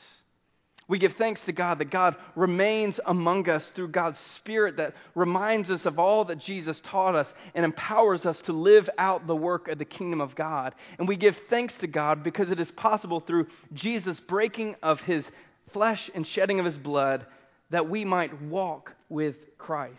We 0.89 1.01
give 1.01 1.15
thanks 1.19 1.41
to 1.47 1.53
God 1.53 1.81
that 1.81 1.91
God 1.91 2.15
remains 2.37 2.95
among 3.07 3.49
us 3.49 3.63
through 3.75 3.89
God's 3.89 4.19
Spirit 4.37 4.77
that 4.77 4.95
reminds 5.17 5.69
us 5.69 5.85
of 5.85 5.99
all 5.99 6.25
that 6.27 6.39
Jesus 6.39 6.81
taught 6.89 7.17
us 7.17 7.27
and 7.57 7.65
empowers 7.65 8.25
us 8.25 8.37
to 8.47 8.53
live 8.53 8.89
out 8.97 9.27
the 9.27 9.35
work 9.35 9.67
of 9.67 9.79
the 9.79 9.85
kingdom 9.85 10.21
of 10.21 10.37
God. 10.37 10.77
And 10.99 11.09
we 11.09 11.17
give 11.17 11.35
thanks 11.51 11.75
to 11.81 11.89
God 11.89 12.23
because 12.23 12.51
it 12.51 12.61
is 12.61 12.71
possible 12.77 13.19
through 13.19 13.49
Jesus' 13.75 14.21
breaking 14.29 14.77
of 14.81 15.01
his 15.01 15.25
flesh 15.73 16.09
and 16.15 16.25
shedding 16.25 16.61
of 16.61 16.67
his 16.67 16.79
blood 16.79 17.27
that 17.71 17.89
we 17.89 18.05
might 18.05 18.41
walk 18.43 18.93
with 19.09 19.35
Christ. 19.59 19.95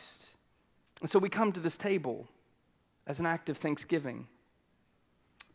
And 1.02 1.12
so 1.12 1.20
we 1.20 1.30
come 1.30 1.52
to 1.52 1.60
this 1.60 1.76
table 1.84 2.28
as 3.06 3.20
an 3.20 3.26
act 3.26 3.50
of 3.50 3.58
thanksgiving. 3.58 4.26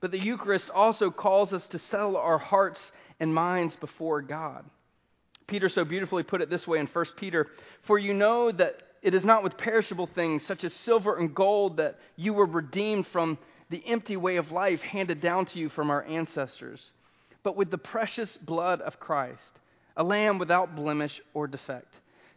But 0.03 0.11
the 0.11 0.23
Eucharist 0.23 0.69
also 0.75 1.11
calls 1.11 1.55
us 1.55 1.67
to 1.71 1.79
settle 1.79 2.19
our 2.19 2.39
hearts 2.39 2.81
and 3.19 3.35
minds 3.35 3.75
before 3.81 4.21
God. 4.21 4.65
Peter 5.53 5.69
so 5.69 5.85
beautifully 5.85 6.23
put 6.23 6.41
it 6.41 6.49
this 6.49 6.67
way 6.67 6.79
in 6.79 6.87
1 6.87 7.05
Peter 7.19 7.47
For 7.87 7.99
you 7.99 8.15
know 8.15 8.51
that 8.53 8.75
it 9.03 9.13
is 9.13 9.23
not 9.23 9.43
with 9.43 9.59
perishable 9.59 10.09
things, 10.15 10.43
such 10.47 10.65
as 10.65 10.73
silver 10.87 11.19
and 11.19 11.35
gold, 11.35 11.77
that 11.77 11.99
you 12.17 12.33
were 12.33 12.47
redeemed 12.47 13.07
from 13.13 13.37
the 13.69 13.83
empty 13.87 14.17
way 14.17 14.37
of 14.37 14.51
life 14.51 14.81
handed 14.81 15.21
down 15.21 15.45
to 15.45 15.59
you 15.59 15.69
from 15.69 15.91
our 15.91 16.05
ancestors, 16.05 16.81
but 17.43 17.55
with 17.55 17.71
the 17.71 17.77
precious 17.77 18.31
blood 18.41 18.81
of 18.81 18.99
Christ, 18.99 19.43
a 19.95 20.03
lamb 20.03 20.39
without 20.39 20.75
blemish 20.75 21.21
or 21.35 21.47
defect. 21.47 21.93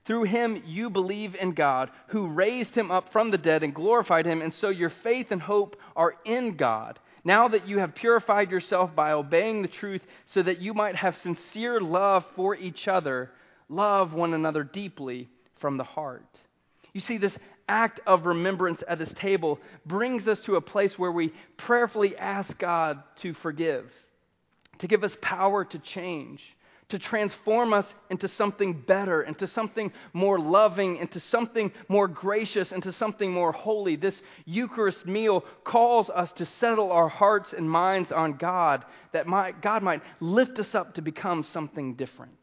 Through 0.06 0.24
him 0.24 0.62
you 0.66 0.90
believe 0.90 1.36
in 1.36 1.54
God, 1.54 1.92
who 2.08 2.28
raised 2.28 2.76
him 2.76 2.92
up 2.92 3.14
from 3.14 3.32
the 3.32 3.38
dead 3.38 3.64
and 3.64 3.74
glorified 3.74 4.26
him, 4.26 4.42
and 4.42 4.54
so 4.60 4.68
your 4.68 4.92
faith 5.04 5.28
and 5.32 5.42
hope 5.42 5.78
are 5.96 6.16
in 6.26 6.58
God. 6.58 7.00
Now 7.26 7.48
that 7.48 7.68
you 7.68 7.80
have 7.80 7.96
purified 7.96 8.52
yourself 8.52 8.96
by 8.96 9.12
obeying 9.12 9.64
the 9.64 9.68
truth, 9.68 10.02
so 10.34 10.44
that 10.44 10.62
you 10.62 10.76
might 10.76 10.96
have 10.96 11.18
sincere 11.18 11.82
love 11.82 12.24
for 12.36 12.56
each 12.56 12.88
other, 12.88 13.32
love 13.68 14.14
one 14.14 14.36
another 14.36 14.64
deeply 14.64 15.28
from 15.60 15.78
the 15.78 15.84
heart. 15.84 16.28
You 16.94 17.02
see, 17.02 17.18
this 17.18 17.36
act 17.68 18.00
of 18.06 18.28
remembrance 18.28 18.82
at 18.88 19.00
this 19.00 19.12
table 19.20 19.60
brings 19.88 20.28
us 20.28 20.40
to 20.46 20.56
a 20.56 20.62
place 20.62 20.94
where 20.98 21.12
we 21.12 21.34
prayerfully 21.58 22.16
ask 22.16 22.56
God 22.60 23.02
to 23.24 23.34
forgive, 23.34 23.86
to 24.80 24.88
give 24.88 25.04
us 25.04 25.14
power 25.20 25.66
to 25.66 25.80
change 25.80 26.42
to 26.90 27.00
transform 27.00 27.74
us 27.74 27.86
into 28.10 28.28
something 28.28 28.84
better, 28.88 29.24
into 29.24 29.48
something 29.48 29.92
more 30.14 30.40
loving, 30.40 30.98
into 30.98 31.20
something 31.32 31.72
more 31.88 32.08
gracious, 32.08 32.72
into 32.72 32.94
something 32.94 33.32
more 33.32 33.52
holy. 33.52 33.96
This 33.96 34.16
Eucharist 34.46 35.06
meal 35.06 35.44
calls 35.64 36.10
us 36.10 36.30
to 36.38 36.48
settle 36.60 36.92
our 36.92 37.10
hearts 37.10 37.54
and 37.58 37.70
minds 37.70 38.12
on 38.12 38.38
God, 38.38 38.86
that 39.14 39.26
might, 39.28 39.62
God 39.62 39.82
might 39.82 40.02
lift 40.20 40.60
us 40.60 40.74
up 40.74 40.96
to 40.96 41.02
become 41.02 41.46
something 41.54 41.96
different. 41.96 42.34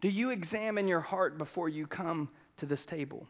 Do 0.00 0.08
you 0.08 0.30
examine 0.30 0.88
your 0.88 1.00
heart 1.00 1.38
before 1.38 1.68
you 1.68 1.86
come 1.86 2.28
to 2.58 2.66
this 2.66 2.80
table? 2.88 3.26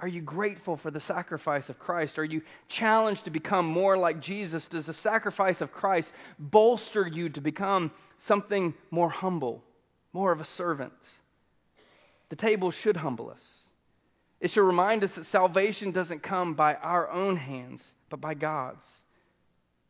Are 0.00 0.08
you 0.08 0.22
grateful 0.22 0.78
for 0.82 0.90
the 0.90 1.00
sacrifice 1.00 1.68
of 1.68 1.78
Christ? 1.78 2.18
Are 2.18 2.24
you 2.24 2.42
challenged 2.78 3.24
to 3.24 3.30
become 3.30 3.66
more 3.66 3.98
like 3.98 4.20
Jesus? 4.20 4.64
Does 4.70 4.86
the 4.86 4.94
sacrifice 4.94 5.60
of 5.60 5.72
Christ 5.72 6.08
bolster 6.38 7.06
you 7.06 7.28
to 7.30 7.40
become 7.40 7.90
something 8.28 8.74
more 8.90 9.10
humble, 9.10 9.62
more 10.12 10.32
of 10.32 10.40
a 10.40 10.46
servant. 10.56 10.92
The 12.28 12.36
table 12.36 12.72
should 12.82 12.96
humble 12.96 13.30
us. 13.30 13.40
It 14.40 14.50
should 14.52 14.66
remind 14.66 15.04
us 15.04 15.10
that 15.16 15.26
salvation 15.26 15.92
doesn't 15.92 16.22
come 16.22 16.54
by 16.54 16.74
our 16.74 17.10
own 17.10 17.36
hands, 17.36 17.80
but 18.08 18.20
by 18.20 18.34
God's. 18.34 18.78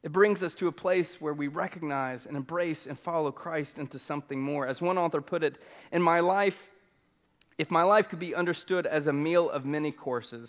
It 0.03 0.13
brings 0.13 0.43
us 0.43 0.53
to 0.59 0.67
a 0.67 0.73
place 0.73 1.07
where 1.21 1.35
we 1.35 1.49
recognize 1.49 2.21
and 2.27 2.37
embrace 2.37 2.87
and 2.89 2.99
follow 3.05 3.31
Christ 3.31 3.73
into 3.77 3.99
something 3.99 4.41
more. 4.41 4.67
As 4.67 4.81
one 4.81 4.97
author 4.97 5.21
put 5.21 5.45
it, 5.45 5.59
in 5.93 6.03
my 6.03 6.21
life, 6.21 6.55
if 7.61 7.71
my 7.71 7.83
life 7.83 8.07
could 8.09 8.19
be 8.19 8.35
understood 8.35 8.87
as 8.87 9.07
a 9.07 9.13
meal 9.13 9.51
of 9.51 9.67
many 9.67 9.93
courses, 9.93 10.49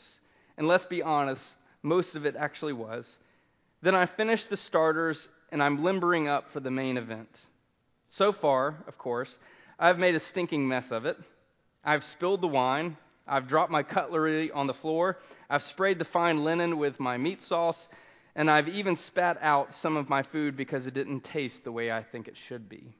and 0.58 0.66
let's 0.66 0.86
be 0.86 1.02
honest, 1.02 1.42
most 1.84 2.16
of 2.16 2.26
it 2.26 2.38
actually 2.40 2.72
was, 2.72 3.04
then 3.82 3.94
I 3.94 4.06
finished 4.06 4.50
the 4.50 4.56
starters 4.56 5.18
and 5.52 5.62
I'm 5.62 5.84
limbering 5.84 6.30
up 6.30 6.46
for 6.54 6.62
the 6.62 6.72
main 6.72 6.96
event. 6.96 7.28
So 8.18 8.32
far, 8.32 8.78
of 8.88 8.98
course, 8.98 9.28
I've 9.78 9.98
made 9.98 10.16
a 10.16 10.22
stinking 10.32 10.66
mess 10.66 10.86
of 10.90 11.06
it. 11.06 11.18
I've 11.84 12.04
spilled 12.14 12.40
the 12.40 12.48
wine. 12.48 12.96
I've 13.28 13.50
dropped 13.50 13.74
my 13.74 13.84
cutlery 13.84 14.50
on 14.50 14.68
the 14.68 14.74
floor. 14.76 15.18
I've 15.50 15.64
sprayed 15.64 16.00
the 16.00 16.06
fine 16.06 16.46
linen 16.46 16.78
with 16.78 16.98
my 16.98 17.18
meat 17.18 17.40
sauce. 17.50 17.90
And 18.38 18.50
I've 18.50 18.70
even 18.70 18.98
spat 19.08 19.38
out 19.42 19.68
some 19.82 19.98
of 19.98 20.08
my 20.08 20.24
food 20.24 20.56
because 20.56 20.86
it 20.86 20.94
didn't 20.94 21.26
taste 21.26 21.66
the 21.66 21.74
way 21.74 21.92
I 21.92 22.04
think 22.10 22.30
it 22.30 22.36
should 22.48 22.70
be. 22.70 22.96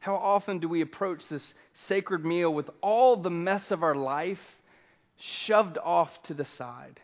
How 0.00 0.16
often 0.16 0.58
do 0.58 0.68
we 0.68 0.80
approach 0.80 1.20
this 1.28 1.54
sacred 1.88 2.24
meal 2.24 2.52
with 2.52 2.68
all 2.82 3.16
the 3.16 3.30
mess 3.30 3.62
of 3.70 3.82
our 3.82 3.94
life 3.94 4.38
shoved 5.46 5.78
off 5.78 6.10
to 6.24 6.34
the 6.34 6.46
side? 6.56 7.00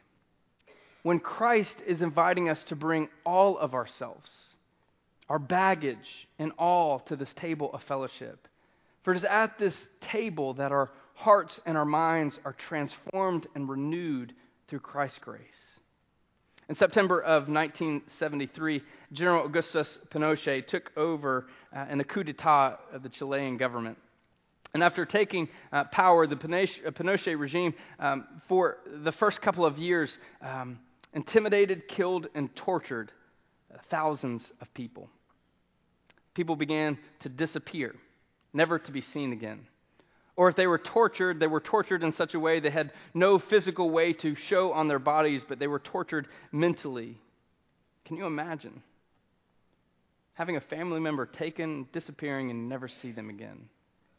When 1.03 1.21
Christ 1.21 1.75
is 1.87 2.01
inviting 2.01 2.49
us 2.49 2.59
to 2.69 2.77
bring 2.77 3.09
all 3.25 3.59
of 3.59 3.75
ourselves 3.75 4.29
our 5.29 5.39
baggage, 5.39 6.29
and 6.39 6.53
all 6.59 7.01
to 7.01 7.17
this 7.17 7.33
table 7.41 7.71
of 7.73 7.83
fellowship. 7.89 8.47
For 9.03 9.13
it 9.13 9.19
is 9.19 9.25
at 9.25 9.59
this 9.59 9.75
table 10.13 10.55
that 10.55 10.73
our 10.73 10.91
hearts 11.15 11.59
and 11.67 11.77
our 11.77 11.85
minds 11.85 12.39
are 12.45 12.55
transformed 12.69 13.47
and 13.55 13.69
renewed 13.69 14.33
through 14.69 14.81
Christ's 14.81 15.19
grace. 15.19 15.41
In 16.69 16.75
September 16.77 17.21
of 17.21 17.49
1973, 17.49 18.83
General 19.13 19.47
Augustus 19.47 19.87
Pinochet 20.13 20.67
took 20.67 20.91
over 20.97 21.47
uh, 21.77 21.87
in 21.91 21.99
the 21.99 22.05
coup 22.05 22.25
d'etat 22.25 22.79
of 22.93 23.03
the 23.03 23.09
Chilean 23.09 23.57
government. 23.57 23.99
And 24.75 24.83
after 24.83 25.07
taking 25.07 25.49
uh, 25.73 25.85
power, 25.85 26.27
the 26.27 26.35
Pinochet, 26.37 27.35
uh, 27.35 27.37
regime, 27.39 27.73
um, 28.01 28.27
for 28.49 28.79
the 29.05 29.13
first 29.13 29.41
couple 29.41 29.65
of 29.65 29.79
years, 29.79 30.11
um, 30.43 30.79
intimidated, 31.13 31.89
killed, 31.89 32.27
and 32.35 32.55
tortured 32.57 33.13
thousands 33.91 34.43
of 34.61 34.73
people 34.75 35.09
people 36.37 36.55
began 36.55 36.99
to 37.21 37.29
disappear, 37.29 37.97
never 38.53 38.79
to 38.79 38.93
be 38.93 39.03
seen 39.13 39.33
again. 39.33 39.67
Or 40.37 40.51
if 40.51 40.57
they 40.57 40.67
were 40.67 40.79
tortured, 40.79 41.41
they 41.41 41.47
were 41.47 41.61
tortured 41.61 42.03
in 42.03 42.13
such 42.13 42.35
a 42.35 42.41
way 42.41 42.61
they 42.61 42.71
had 42.71 42.93
no 43.15 43.39
physical 43.39 43.91
way 43.91 44.13
to 44.13 44.37
show 44.49 44.73
on 44.73 44.87
their 44.87 44.99
bodies, 44.99 45.43
but 45.49 45.59
they 45.59 45.67
were 45.67 45.79
tortured 45.79 46.29
mentally. 46.53 47.19
Can 48.05 48.17
you 48.17 48.27
imagine? 48.27 48.83
Having 50.35 50.57
a 50.57 50.61
family 50.61 51.01
member 51.01 51.25
taken, 51.25 51.89
disappearing, 51.93 52.51
and 52.51 52.69
never 52.69 52.89
see 52.89 53.13
them 53.13 53.31
again. 53.31 53.69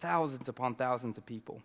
Thousands 0.01 0.49
upon 0.49 0.73
thousands 0.73 1.17
of 1.19 1.25
people. 1.27 1.61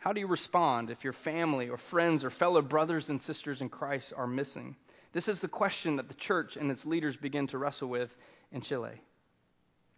How 0.00 0.12
do 0.12 0.20
you 0.20 0.26
respond 0.26 0.90
if 0.90 1.04
your 1.04 1.14
family 1.24 1.68
or 1.68 1.78
friends 1.90 2.24
or 2.24 2.30
fellow 2.30 2.62
brothers 2.62 3.08
and 3.08 3.20
sisters 3.22 3.60
in 3.60 3.68
Christ 3.68 4.12
are 4.16 4.26
missing? 4.26 4.74
This 5.12 5.28
is 5.28 5.38
the 5.40 5.48
question 5.48 5.96
that 5.96 6.08
the 6.08 6.14
church 6.14 6.56
and 6.56 6.70
its 6.70 6.84
leaders 6.84 7.16
begin 7.16 7.46
to 7.48 7.58
wrestle 7.58 7.88
with 7.88 8.10
in 8.50 8.62
Chile. 8.62 9.00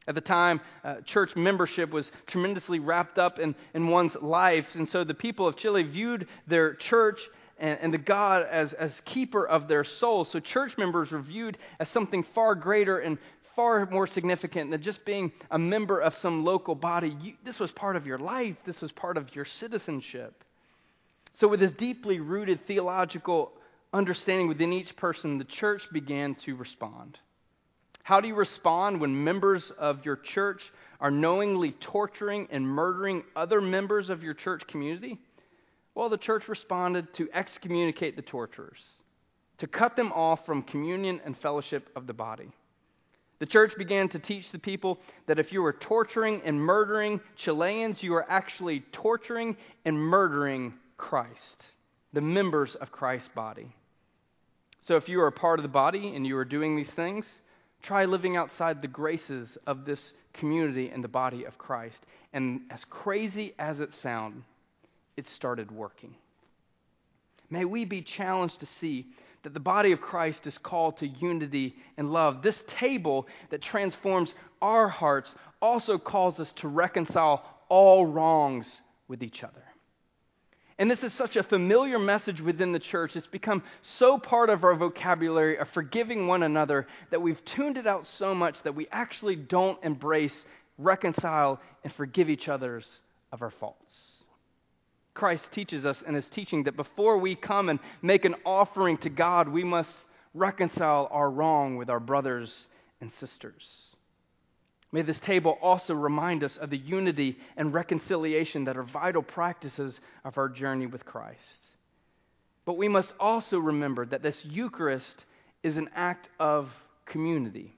At 0.09 0.15
the 0.15 0.21
time, 0.21 0.61
uh, 0.85 0.97
church 1.07 1.31
membership 1.37 1.91
was 1.91 2.11
tremendously 2.27 2.81
wrapped 2.81 3.19
up 3.19 3.39
in, 3.39 3.55
in 3.75 3.89
one's 3.89 4.15
life, 4.21 4.67
and 4.75 4.89
so 4.89 5.05
the 5.05 5.15
people 5.15 5.47
of 5.47 5.57
Chile 5.57 5.85
viewed 5.85 6.27
their 6.49 6.75
church 6.75 7.19
and, 7.59 7.79
and 7.81 7.95
the 7.95 7.99
God 7.99 8.45
as, 8.51 8.73
as 8.73 8.91
keeper 9.05 9.47
of 9.47 9.69
their 9.69 9.85
souls. 9.85 10.29
So 10.33 10.41
church 10.41 10.73
members 10.77 11.11
were 11.13 11.23
viewed 11.23 11.57
as 11.79 11.89
something 11.91 12.25
far 12.35 12.55
greater 12.55 12.99
and 12.99 13.17
far 13.55 13.87
more 13.87 14.07
significant 14.07 14.71
than 14.71 14.83
just 14.83 15.05
being 15.05 15.31
a 15.51 15.59
member 15.59 16.01
of 16.01 16.15
some 16.21 16.45
local 16.45 16.75
body. 16.75 17.17
You, 17.21 17.35
this 17.45 17.59
was 17.59 17.71
part 17.73 17.97
of 17.97 18.07
your 18.07 18.19
life, 18.19 18.57
this 18.67 18.81
was 18.81 18.91
part 18.93 19.17
of 19.17 19.35
your 19.35 19.47
citizenship. 19.61 20.43
So, 21.39 21.49
with 21.49 21.61
this 21.61 21.73
deeply 21.73 22.19
rooted 22.21 22.67
theological 22.67 23.53
understanding 23.93 24.49
within 24.49 24.73
each 24.73 24.95
person, 24.97 25.39
the 25.39 25.45
church 25.45 25.83
began 25.93 26.37
to 26.45 26.57
respond. 26.57 27.19
How 28.03 28.21
do 28.21 28.29
you 28.29 28.35
respond 28.35 29.01
when 29.01 29.25
members 29.25 29.71
of 29.79 30.05
your 30.05 30.17
church 30.17 30.61
are 31.01 31.11
knowingly 31.11 31.73
torturing 31.81 32.49
and 32.51 32.67
murdering 32.67 33.23
other 33.37 33.61
members 33.61 34.11
of 34.11 34.23
your 34.23 34.35
church 34.35 34.63
community? 34.67 35.19
Well, 35.95 36.09
the 36.09 36.19
church 36.19 36.49
responded 36.49 37.13
to 37.15 37.29
excommunicate 37.33 38.17
the 38.17 38.23
torturers, 38.23 38.81
to 39.59 39.67
cut 39.67 39.95
them 39.95 40.11
off 40.13 40.45
from 40.47 40.63
communion 40.63 41.21
and 41.25 41.37
fellowship 41.39 41.91
of 41.95 42.07
the 42.07 42.13
body. 42.13 42.51
The 43.39 43.47
church 43.47 43.73
began 43.77 44.09
to 44.11 44.19
teach 44.19 44.51
the 44.53 44.59
people 44.59 44.99
that 45.27 45.39
if 45.39 45.53
you 45.53 45.63
were 45.63 45.73
torturing 45.73 46.43
and 46.45 46.61
murdering 46.61 47.21
Chileans, 47.45 47.99
you 48.01 48.13
were 48.13 48.31
actually 48.31 48.85
torturing 48.93 49.57
and 49.85 49.99
murdering 49.99 50.75
Christ, 50.97 51.57
the 52.13 52.21
members 52.21 52.77
of 52.81 52.93
Christ's 52.93 53.31
body. 53.35 53.75
So 54.87 54.97
if 54.97 55.09
you 55.09 55.21
are 55.21 55.27
a 55.27 55.33
part 55.33 55.59
of 55.59 55.65
the 55.65 55.69
body 55.69 56.15
and 56.15 56.27
you 56.27 56.37
are 56.37 56.45
doing 56.45 56.77
these 56.77 56.91
things, 56.95 57.25
try 57.83 58.05
living 58.05 58.37
outside 58.37 58.81
the 58.81 58.89
graces 58.89 59.49
of 59.67 59.85
this 59.85 60.01
community 60.35 60.89
and 60.89 61.03
the 61.03 61.09
body 61.09 61.45
of 61.45 61.59
Christ. 61.59 61.99
And 62.33 62.63
as 62.71 62.81
crazy 62.89 63.55
as 63.59 63.81
it 63.81 63.91
sounds, 64.03 64.45
it 65.17 65.27
started 65.37 65.71
working. 65.71 66.15
May 67.51 67.65
we 67.65 67.85
be 67.85 68.03
challenged 68.03 68.61
to 68.61 68.69
see 68.81 69.07
that 69.45 69.53
the 69.53 69.61
body 69.61 69.93
of 69.93 70.01
Christ 70.01 70.47
is 70.47 70.57
called 70.63 70.99
to 70.99 71.07
unity 71.07 71.75
and 71.97 72.13
love. 72.13 72.43
This 72.43 72.59
table 72.81 73.27
that 73.51 73.63
transforms 73.63 74.33
our 74.63 74.89
hearts 74.89 75.29
also 75.61 75.99
calls 75.99 76.39
us 76.39 76.49
to 76.61 76.69
reconcile 76.69 77.45
all 77.69 78.07
wrongs 78.07 78.67
with 79.09 79.23
each 79.23 79.43
other. 79.43 79.65
And 80.79 80.91
this 80.91 81.03
is 81.03 81.13
such 81.19 81.37
a 81.37 81.43
familiar 81.43 81.99
message 81.99 82.41
within 82.41 82.73
the 82.73 82.79
church. 82.79 83.15
It's 83.15 83.27
become 83.27 83.63
so 83.99 84.19
part 84.19 84.51
of 84.51 84.65
our 84.65 84.75
vocabulary 84.75 85.59
of 85.59 85.69
forgiving 85.75 86.27
one 86.27 86.43
another 86.43 86.87
that 87.11 87.21
we've 87.21 87.41
tuned 87.57 87.77
it 87.77 87.87
out 87.87 88.07
so 88.19 88.35
much 88.35 88.57
that 88.65 88.75
we 88.75 88.89
actually 88.91 89.37
don't 89.37 89.83
embrace, 89.85 90.33
reconcile, 90.79 91.61
and 91.85 91.93
forgive 91.95 92.31
each 92.31 92.49
other's 92.49 92.87
of 93.33 93.43
our 93.43 93.53
faults. 93.61 93.95
Christ 95.15 95.45
teaches 95.55 95.85
us 95.85 95.97
in 96.07 96.15
his 96.15 96.25
teaching 96.35 96.65
that 96.65 96.77
before 96.77 97.19
we 97.19 97.35
come 97.35 97.69
and 97.69 97.79
make 98.01 98.25
an 98.25 98.35
offering 98.47 98.97
to 98.99 99.11
God, 99.11 99.49
we 99.49 99.65
must 99.65 99.91
reconcile 100.33 101.09
our 101.11 101.31
wrong 101.31 101.77
with 101.77 101.91
our 101.91 102.01
brothers 102.01 102.51
and 103.01 103.11
sisters. 103.21 103.63
May 104.93 105.01
this 105.03 105.19
table 105.21 105.59
also 105.63 105.95
remind 105.95 106.45
us 106.45 106.57
of 106.61 106.69
the 106.69 106.77
unity 106.77 107.39
and 107.57 107.73
reconciliation 107.73 108.65
that 108.65 108.77
are 108.77 108.83
vital 108.83 109.23
practices 109.23 109.99
of 110.25 110.37
our 110.37 110.51
journey 110.51 110.87
with 110.87 111.07
Christ. 111.07 111.39
But 112.67 112.77
we 112.77 112.89
must 112.89 113.13
also 113.19 113.57
remember 113.57 114.05
that 114.07 114.23
this 114.23 114.37
Eucharist 114.45 115.25
is 115.63 115.77
an 115.77 115.89
act 115.97 116.29
of 116.39 116.69
community. 117.07 117.75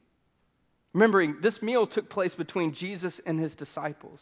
Remembering, 0.93 1.37
this 1.41 1.63
meal 1.63 1.87
took 1.87 2.11
place 2.11 2.35
between 2.35 2.75
Jesus 2.75 3.21
and 3.25 3.39
his 3.39 3.55
disciples. 3.55 4.21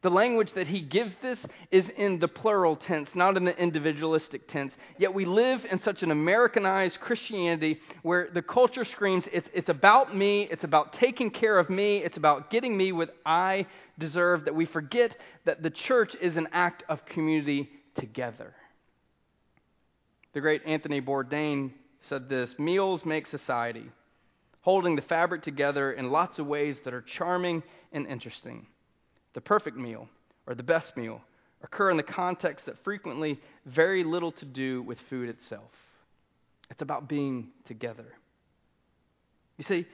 The 0.00 0.10
language 0.10 0.52
that 0.54 0.68
he 0.68 0.80
gives 0.80 1.12
this 1.22 1.38
is 1.72 1.84
in 1.96 2.20
the 2.20 2.28
plural 2.28 2.76
tense, 2.76 3.08
not 3.16 3.36
in 3.36 3.44
the 3.44 3.56
individualistic 3.56 4.48
tense. 4.48 4.72
Yet 4.96 5.12
we 5.12 5.24
live 5.24 5.60
in 5.68 5.82
such 5.82 6.02
an 6.02 6.12
Americanized 6.12 7.00
Christianity 7.00 7.80
where 8.02 8.28
the 8.32 8.42
culture 8.42 8.84
screams, 8.84 9.24
it's, 9.32 9.48
it's 9.52 9.68
about 9.68 10.16
me, 10.16 10.46
it's 10.52 10.62
about 10.62 10.92
taking 10.92 11.30
care 11.30 11.58
of 11.58 11.68
me, 11.68 11.98
it's 11.98 12.16
about 12.16 12.48
getting 12.48 12.76
me 12.76 12.92
what 12.92 13.16
I 13.26 13.66
deserve, 13.98 14.44
that 14.44 14.54
we 14.54 14.66
forget 14.66 15.16
that 15.46 15.64
the 15.64 15.70
church 15.70 16.14
is 16.20 16.36
an 16.36 16.46
act 16.52 16.84
of 16.88 17.04
community 17.06 17.68
together. 17.96 18.54
The 20.32 20.40
great 20.40 20.62
Anthony 20.64 21.00
Bourdain 21.00 21.72
said 22.08 22.28
this 22.28 22.50
Meals 22.56 23.04
make 23.04 23.26
society, 23.26 23.90
holding 24.60 24.94
the 24.94 25.02
fabric 25.02 25.42
together 25.42 25.90
in 25.90 26.12
lots 26.12 26.38
of 26.38 26.46
ways 26.46 26.76
that 26.84 26.94
are 26.94 27.04
charming 27.16 27.64
and 27.90 28.06
interesting 28.06 28.64
the 29.34 29.40
perfect 29.40 29.76
meal, 29.76 30.08
or 30.46 30.54
the 30.54 30.62
best 30.62 30.96
meal, 30.96 31.20
occur 31.62 31.90
in 31.90 31.96
the 31.96 32.02
context 32.02 32.66
that 32.66 32.76
frequently 32.84 33.38
very 33.66 34.04
little 34.04 34.32
to 34.32 34.44
do 34.44 34.82
with 34.82 34.98
food 35.10 35.28
itself. 35.28 35.70
It's 36.70 36.82
about 36.82 37.08
being 37.08 37.48
together. 37.66 38.06
You 39.56 39.64
see, 39.64 39.86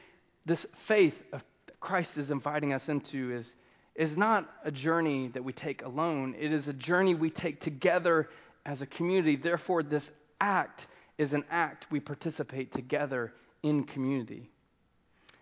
this 0.44 0.64
faith 0.86 1.14
of 1.32 1.40
Christ 1.80 2.10
is 2.16 2.30
inviting 2.30 2.72
us 2.72 2.82
into 2.88 3.34
is, 3.36 3.46
is 3.94 4.16
not 4.16 4.48
a 4.64 4.70
journey 4.70 5.30
that 5.34 5.44
we 5.44 5.52
take 5.52 5.82
alone. 5.82 6.34
It 6.38 6.52
is 6.52 6.66
a 6.66 6.72
journey 6.72 7.14
we 7.14 7.30
take 7.30 7.60
together 7.62 8.28
as 8.66 8.80
a 8.80 8.86
community. 8.86 9.36
Therefore, 9.36 9.82
this 9.82 10.04
act 10.40 10.80
is 11.18 11.32
an 11.32 11.44
act 11.50 11.86
we 11.90 12.00
participate 12.00 12.72
together 12.74 13.32
in 13.62 13.84
community. 13.84 14.50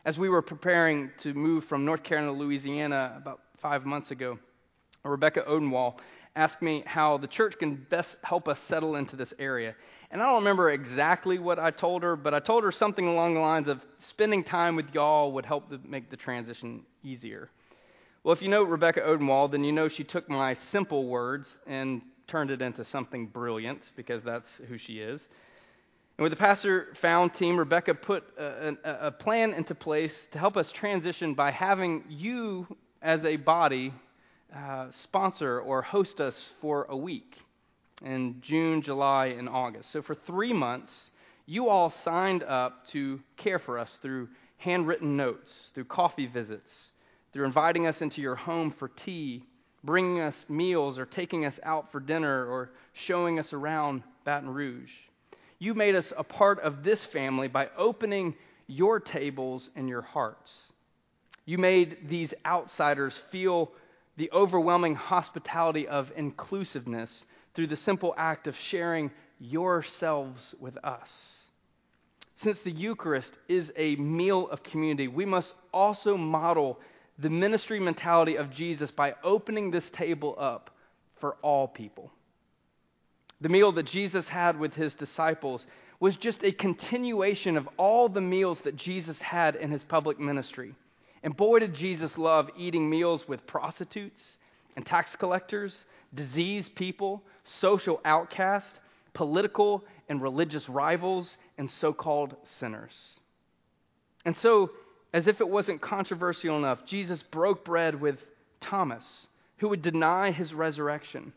As 0.04 0.18
we 0.18 0.28
were 0.28 0.42
preparing 0.42 1.10
to 1.22 1.32
move 1.32 1.64
from 1.68 1.84
North 1.84 2.02
Carolina 2.02 2.32
to 2.32 2.38
Louisiana 2.38 3.14
about 3.16 3.40
five 3.62 3.86
months 3.86 4.10
ago, 4.10 4.38
Rebecca 5.04 5.42
Odenwall 5.48 5.94
asked 6.34 6.60
me 6.62 6.82
how 6.86 7.18
the 7.18 7.26
church 7.26 7.54
can 7.58 7.86
best 7.90 8.08
help 8.22 8.48
us 8.48 8.58
settle 8.68 8.96
into 8.96 9.16
this 9.16 9.32
area. 9.38 9.74
And 10.10 10.20
I 10.20 10.26
don't 10.26 10.36
remember 10.36 10.70
exactly 10.70 11.38
what 11.38 11.58
I 11.58 11.70
told 11.70 12.02
her, 12.02 12.16
but 12.16 12.34
I 12.34 12.40
told 12.40 12.64
her 12.64 12.72
something 12.72 13.06
along 13.06 13.34
the 13.34 13.40
lines 13.40 13.68
of 13.68 13.80
spending 14.10 14.44
time 14.44 14.76
with 14.76 14.86
y'all 14.92 15.32
would 15.32 15.46
help 15.46 15.70
make 15.86 16.10
the 16.10 16.16
transition 16.16 16.82
easier. 17.02 17.50
Well, 18.24 18.34
if 18.34 18.42
you 18.42 18.48
know 18.48 18.62
Rebecca 18.62 19.00
Odenwall, 19.00 19.50
then 19.50 19.64
you 19.64 19.72
know 19.72 19.88
she 19.88 20.04
took 20.04 20.28
my 20.28 20.56
simple 20.70 21.06
words 21.06 21.46
and 21.66 22.02
turned 22.28 22.50
it 22.50 22.62
into 22.62 22.84
something 22.90 23.26
brilliant 23.26 23.80
because 23.96 24.22
that's 24.24 24.48
who 24.68 24.78
she 24.78 24.94
is. 24.94 25.20
And 26.18 26.22
with 26.22 26.32
the 26.32 26.36
Pastor 26.36 26.94
Found 27.02 27.34
team, 27.34 27.56
Rebecca 27.56 27.94
put 27.94 28.24
a, 28.38 28.74
a, 28.84 29.06
a 29.06 29.10
plan 29.10 29.54
into 29.54 29.74
place 29.74 30.12
to 30.32 30.38
help 30.38 30.56
us 30.56 30.66
transition 30.78 31.34
by 31.34 31.50
having 31.50 32.04
you 32.08 32.66
as 33.02 33.24
a 33.24 33.36
body, 33.36 33.92
uh, 34.54 34.88
sponsor 35.04 35.60
or 35.60 35.82
host 35.82 36.20
us 36.20 36.34
for 36.60 36.86
a 36.88 36.96
week 36.96 37.34
in 38.04 38.36
June, 38.42 38.82
July, 38.82 39.26
and 39.26 39.48
August. 39.48 39.92
So 39.92 40.02
for 40.02 40.14
three 40.26 40.52
months, 40.52 40.90
you 41.46 41.68
all 41.68 41.92
signed 42.04 42.42
up 42.42 42.84
to 42.92 43.20
care 43.36 43.58
for 43.58 43.78
us 43.78 43.88
through 44.00 44.28
handwritten 44.58 45.16
notes, 45.16 45.50
through 45.74 45.84
coffee 45.84 46.26
visits, 46.26 46.70
through 47.32 47.44
inviting 47.44 47.86
us 47.86 47.96
into 48.00 48.20
your 48.20 48.36
home 48.36 48.74
for 48.78 48.88
tea, 49.04 49.44
bringing 49.82 50.20
us 50.20 50.34
meals, 50.48 50.98
or 50.98 51.06
taking 51.06 51.44
us 51.44 51.54
out 51.64 51.90
for 51.90 51.98
dinner, 51.98 52.46
or 52.46 52.70
showing 53.06 53.38
us 53.38 53.52
around 53.52 54.02
Baton 54.24 54.48
Rouge. 54.48 54.90
You 55.58 55.74
made 55.74 55.96
us 55.96 56.06
a 56.16 56.24
part 56.24 56.60
of 56.60 56.84
this 56.84 57.00
family 57.12 57.48
by 57.48 57.68
opening 57.76 58.34
your 58.66 59.00
tables 59.00 59.68
and 59.74 59.88
your 59.88 60.02
hearts. 60.02 60.50
You 61.44 61.58
made 61.58 62.08
these 62.08 62.32
outsiders 62.46 63.14
feel 63.30 63.72
the 64.16 64.30
overwhelming 64.32 64.94
hospitality 64.94 65.88
of 65.88 66.08
inclusiveness 66.16 67.10
through 67.54 67.68
the 67.68 67.76
simple 67.76 68.14
act 68.16 68.46
of 68.46 68.54
sharing 68.70 69.10
yourselves 69.38 70.40
with 70.60 70.76
us. 70.84 71.08
Since 72.42 72.58
the 72.64 72.72
Eucharist 72.72 73.30
is 73.48 73.70
a 73.76 73.96
meal 73.96 74.48
of 74.48 74.62
community, 74.62 75.08
we 75.08 75.24
must 75.24 75.52
also 75.72 76.16
model 76.16 76.78
the 77.18 77.30
ministry 77.30 77.78
mentality 77.78 78.36
of 78.36 78.52
Jesus 78.52 78.90
by 78.90 79.14
opening 79.22 79.70
this 79.70 79.84
table 79.96 80.34
up 80.38 80.70
for 81.20 81.36
all 81.42 81.68
people. 81.68 82.10
The 83.40 83.48
meal 83.48 83.72
that 83.72 83.86
Jesus 83.86 84.24
had 84.26 84.58
with 84.58 84.72
his 84.72 84.92
disciples 84.94 85.64
was 86.00 86.16
just 86.16 86.38
a 86.42 86.52
continuation 86.52 87.56
of 87.56 87.68
all 87.76 88.08
the 88.08 88.20
meals 88.20 88.58
that 88.64 88.76
Jesus 88.76 89.16
had 89.20 89.56
in 89.56 89.70
his 89.70 89.82
public 89.84 90.18
ministry. 90.18 90.74
And 91.22 91.36
boy, 91.36 91.60
did 91.60 91.74
Jesus 91.74 92.10
love 92.16 92.48
eating 92.56 92.88
meals 92.90 93.22
with 93.28 93.46
prostitutes 93.46 94.20
and 94.76 94.84
tax 94.84 95.10
collectors, 95.18 95.74
diseased 96.14 96.74
people, 96.74 97.22
social 97.60 98.00
outcasts, 98.04 98.78
political 99.14 99.84
and 100.08 100.20
religious 100.22 100.68
rivals, 100.68 101.28
and 101.58 101.70
so 101.80 101.92
called 101.92 102.34
sinners. 102.58 102.92
And 104.24 104.36
so, 104.42 104.70
as 105.12 105.26
if 105.26 105.40
it 105.40 105.48
wasn't 105.48 105.80
controversial 105.80 106.56
enough, 106.56 106.80
Jesus 106.88 107.22
broke 107.30 107.64
bread 107.64 108.00
with 108.00 108.16
Thomas, 108.60 109.04
who 109.58 109.68
would 109.68 109.82
deny 109.82 110.32
his 110.32 110.52
resurrection, 110.52 111.32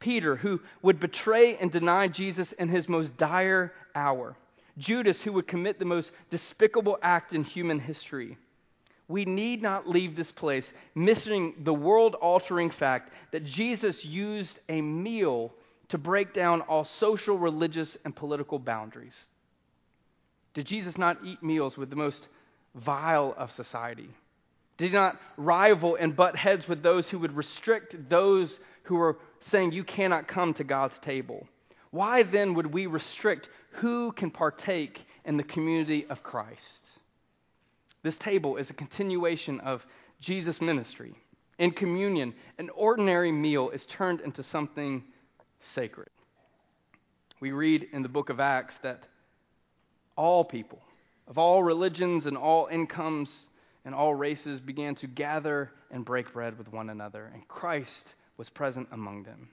Peter, 0.00 0.36
who 0.36 0.60
would 0.82 0.98
betray 0.98 1.56
and 1.58 1.70
deny 1.70 2.08
Jesus 2.08 2.48
in 2.58 2.68
his 2.68 2.88
most 2.88 3.16
dire 3.18 3.72
hour, 3.94 4.36
Judas, 4.78 5.18
who 5.24 5.32
would 5.34 5.48
commit 5.48 5.78
the 5.78 5.84
most 5.84 6.10
despicable 6.30 6.98
act 7.02 7.34
in 7.34 7.44
human 7.44 7.78
history 7.78 8.38
we 9.10 9.24
need 9.24 9.60
not 9.60 9.88
leave 9.88 10.16
this 10.16 10.30
place 10.32 10.64
missing 10.94 11.54
the 11.64 11.72
world 11.72 12.14
altering 12.14 12.70
fact 12.70 13.10
that 13.32 13.44
Jesus 13.44 13.96
used 14.04 14.58
a 14.68 14.80
meal 14.80 15.52
to 15.88 15.98
break 15.98 16.32
down 16.32 16.60
all 16.62 16.86
social, 17.00 17.36
religious, 17.36 17.96
and 18.04 18.14
political 18.14 18.58
boundaries. 18.58 19.14
Did 20.54 20.66
Jesus 20.66 20.96
not 20.96 21.18
eat 21.24 21.42
meals 21.42 21.76
with 21.76 21.90
the 21.90 21.96
most 21.96 22.28
vile 22.74 23.34
of 23.36 23.50
society? 23.52 24.08
Did 24.78 24.90
he 24.90 24.94
not 24.94 25.18
rival 25.36 25.96
and 25.96 26.16
butt 26.16 26.36
heads 26.36 26.66
with 26.68 26.82
those 26.82 27.06
who 27.08 27.18
would 27.18 27.36
restrict 27.36 27.96
those 28.08 28.50
who 28.84 28.94
were 28.94 29.18
saying 29.50 29.72
you 29.72 29.84
cannot 29.84 30.28
come 30.28 30.54
to 30.54 30.64
God's 30.64 30.94
table? 31.04 31.46
Why 31.90 32.22
then 32.22 32.54
would 32.54 32.72
we 32.72 32.86
restrict 32.86 33.48
who 33.80 34.12
can 34.12 34.30
partake 34.30 34.98
in 35.24 35.36
the 35.36 35.42
community 35.42 36.06
of 36.08 36.22
Christ? 36.22 36.60
This 38.02 38.16
table 38.24 38.56
is 38.56 38.70
a 38.70 38.74
continuation 38.74 39.60
of 39.60 39.82
Jesus' 40.20 40.60
ministry. 40.60 41.14
In 41.58 41.72
communion, 41.72 42.34
an 42.58 42.70
ordinary 42.70 43.32
meal 43.32 43.70
is 43.70 43.82
turned 43.96 44.20
into 44.20 44.42
something 44.44 45.04
sacred. 45.74 46.08
We 47.40 47.52
read 47.52 47.86
in 47.92 48.02
the 48.02 48.08
book 48.08 48.30
of 48.30 48.40
Acts 48.40 48.74
that 48.82 49.02
all 50.16 50.44
people, 50.44 50.80
of 51.28 51.38
all 51.38 51.62
religions 51.62 52.26
and 52.26 52.36
all 52.36 52.68
incomes, 52.70 53.30
and 53.84 53.94
all 53.94 54.14
races 54.14 54.60
began 54.60 54.94
to 54.96 55.06
gather 55.06 55.70
and 55.90 56.04
break 56.04 56.32
bread 56.32 56.56
with 56.58 56.68
one 56.68 56.90
another, 56.90 57.30
and 57.32 57.46
Christ 57.48 57.90
was 58.36 58.48
present 58.50 58.88
among 58.92 59.22
them. 59.22 59.48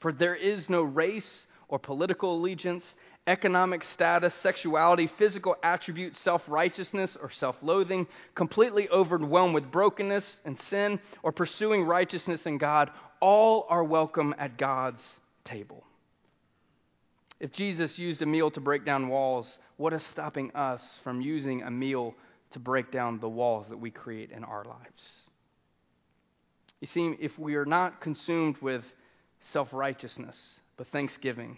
For 0.00 0.12
there 0.12 0.36
is 0.36 0.68
no 0.68 0.82
race 0.82 1.46
or 1.68 1.78
political 1.78 2.36
allegiance, 2.36 2.84
economic 3.26 3.82
status, 3.94 4.32
sexuality, 4.42 5.10
physical 5.18 5.56
attributes, 5.62 6.18
self 6.22 6.42
righteousness, 6.46 7.10
or 7.20 7.30
self 7.30 7.56
loathing, 7.62 8.06
completely 8.34 8.88
overwhelmed 8.90 9.54
with 9.54 9.70
brokenness 9.70 10.24
and 10.44 10.58
sin, 10.70 11.00
or 11.22 11.32
pursuing 11.32 11.84
righteousness 11.84 12.40
in 12.44 12.58
God, 12.58 12.90
all 13.20 13.66
are 13.68 13.84
welcome 13.84 14.34
at 14.38 14.58
God's 14.58 15.00
table. 15.46 15.84
If 17.40 17.52
Jesus 17.52 17.92
used 17.96 18.22
a 18.22 18.26
meal 18.26 18.50
to 18.52 18.60
break 18.60 18.84
down 18.84 19.08
walls, 19.08 19.46
what 19.76 19.92
is 19.92 20.02
stopping 20.12 20.50
us 20.54 20.80
from 21.02 21.20
using 21.20 21.62
a 21.62 21.70
meal 21.70 22.14
to 22.52 22.58
break 22.58 22.92
down 22.92 23.18
the 23.20 23.28
walls 23.28 23.66
that 23.70 23.78
we 23.78 23.90
create 23.90 24.30
in 24.30 24.44
our 24.44 24.64
lives? 24.64 25.02
You 26.80 26.88
see, 26.92 27.16
if 27.18 27.32
we 27.38 27.54
are 27.54 27.64
not 27.64 28.00
consumed 28.00 28.56
with 28.60 28.82
self 29.52 29.68
righteousness, 29.72 30.36
but 30.76 30.86
thanksgiving, 30.88 31.56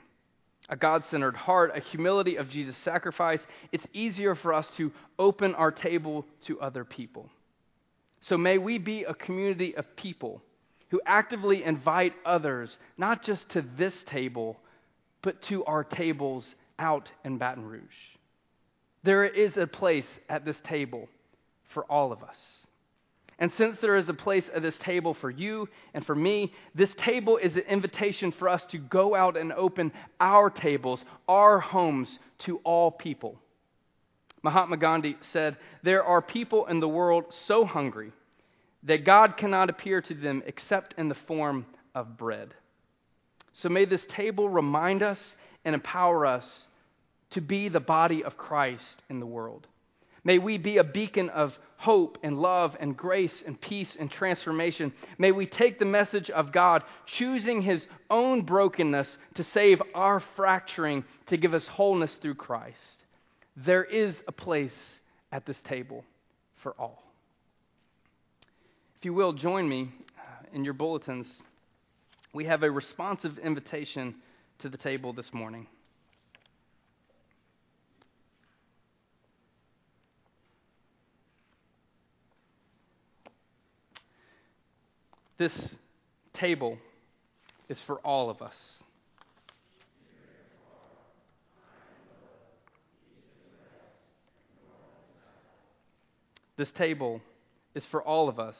a 0.69 0.77
God 0.77 1.05
centered 1.11 1.37
heart, 1.37 1.73
a 1.75 1.81
humility 1.81 2.37
of 2.37 2.49
Jesus' 2.49 2.77
sacrifice, 2.85 3.41
it's 3.73 3.87
easier 3.93 4.35
for 4.35 4.53
us 4.53 4.67
to 4.77 4.93
open 5.19 5.55
our 5.55 5.71
table 5.71 6.25
to 6.47 6.61
other 6.61 6.85
people. 6.85 7.31
So 8.29 8.37
may 8.37 8.59
we 8.59 8.79
be 8.79 9.05
a 9.05 9.15
community 9.15 9.77
of 9.77 9.97
people 9.97 10.43
who 10.91 11.01
actively 11.07 11.65
invite 11.65 12.15
others, 12.25 12.77
not 12.97 13.23
just 13.23 13.49
to 13.51 13.65
this 13.77 13.95
table, 14.11 14.57
but 15.23 15.41
to 15.49 15.65
our 15.65 15.85
tables 15.85 16.45
out 16.79 17.09
in 17.25 17.39
Baton 17.39 17.65
Rouge. 17.65 17.83
There 19.03 19.25
is 19.25 19.57
a 19.57 19.67
place 19.67 20.07
at 20.29 20.45
this 20.45 20.57
table 20.69 21.09
for 21.73 21.85
all 21.85 22.13
of 22.13 22.23
us. 22.23 22.37
And 23.39 23.53
since 23.59 23.77
there 23.81 23.97
is 23.97 24.09
a 24.09 24.15
place 24.15 24.45
at 24.55 24.63
this 24.63 24.75
table 24.83 25.15
for 25.21 25.31
you 25.31 25.69
and 25.93 26.05
for 26.07 26.15
me, 26.15 26.53
this 26.75 26.91
table 27.05 27.37
is 27.37 27.55
an 27.55 27.65
invitation 27.69 28.33
for 28.33 28.49
us 28.49 28.63
to 28.71 28.79
go 28.79 29.15
out 29.15 29.37
and 29.37 29.53
open 29.53 29.93
our 30.21 30.49
tables, 30.49 31.01
our 31.29 31.61
homes 31.61 32.09
to 32.47 32.59
all 32.65 32.91
people. 32.91 33.39
Mahatma 34.43 34.79
Gandhi 34.79 35.17
said, 35.33 35.57
There 35.83 36.03
are 36.03 36.23
people 36.23 36.67
in 36.67 36.81
the 36.81 36.89
world 36.89 37.25
so 37.47 37.65
hungry 37.67 38.13
that 38.85 39.05
God 39.05 39.37
cannot 39.37 39.69
appear 39.69 40.01
to 40.01 40.15
them 40.15 40.43
except 40.47 40.95
in 40.97 41.09
the 41.09 41.17
form 41.27 41.67
of 41.95 42.17
bread. 42.17 42.55
So 43.63 43.69
may 43.69 43.85
this 43.85 44.03
table 44.15 44.49
remind 44.49 45.03
us 45.03 45.19
and 45.65 45.75
empower 45.75 46.25
us 46.25 46.45
to 47.31 47.41
be 47.41 47.69
the 47.69 47.81
body 47.81 48.23
of 48.23 48.37
Christ 48.37 49.03
in 49.11 49.19
the 49.21 49.27
world. 49.27 49.67
May 50.25 50.39
we 50.39 50.59
be 50.59 50.79
a 50.79 50.85
beacon 50.85 51.29
of 51.31 51.53
hope 51.77 52.19
and 52.23 52.39
love 52.39 52.77
and 52.81 52.97
grace 52.97 53.43
and 53.47 53.61
peace 53.61 53.95
and 53.99 54.11
transformation. 54.11 54.93
May 55.19 55.33
we 55.33 55.47
take 55.47 55.79
the 55.79 55.85
message 55.85 56.31
of 56.31 56.53
God, 56.53 56.83
choosing 57.19 57.63
his 57.63 57.83
own 58.11 58.43
brokenness 58.43 59.09
to 59.35 59.47
save 59.53 59.81
our 59.95 60.23
fracturing, 60.37 61.05
to 61.29 61.37
give 61.37 61.55
us 61.55 61.65
wholeness 61.71 62.13
through 62.23 62.37
Christ. 62.37 62.77
There 63.57 63.85
is 63.85 64.15
a 64.27 64.33
place 64.33 64.73
at 65.33 65.47
this 65.47 65.57
table 65.69 66.05
for 66.63 66.75
all. 66.79 67.03
If 68.99 69.05
you 69.05 69.15
will, 69.15 69.33
join 69.33 69.69
me 69.69 69.91
uh, 70.19 70.47
in 70.55 70.65
your 70.65 70.75
bulletins. 70.75 71.27
We 72.33 72.47
have 72.47 72.63
a 72.63 72.71
responsive 72.71 73.39
invitation 73.39 74.15
to 74.61 74.69
the 74.69 74.79
table 74.79 75.13
this 75.13 75.33
morning. 75.33 75.67
This 85.39 85.53
table 86.35 86.79
is 87.69 87.79
for 87.87 87.99
all 87.99 88.31
of 88.31 88.41
us. 88.41 88.55
This 96.57 96.71
table 96.79 97.21
is 97.75 97.85
for 97.91 98.03
all 98.03 98.31
of 98.31 98.41
us, 98.41 98.55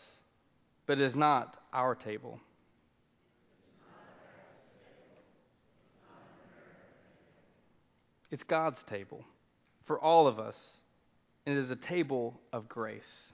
but 0.87 0.99
it 0.99 1.05
is 1.05 1.15
not 1.15 1.57
our 1.73 1.95
table. 1.95 2.39
It's 8.31 8.45
God's 8.45 8.79
table 8.91 9.25
for 9.87 9.99
all 9.99 10.27
of 10.27 10.39
us, 10.39 10.57
and 11.47 11.57
it 11.57 11.61
is 11.63 11.71
a 11.71 11.77
table 11.77 12.39
of 12.53 12.69
grace. 12.69 13.33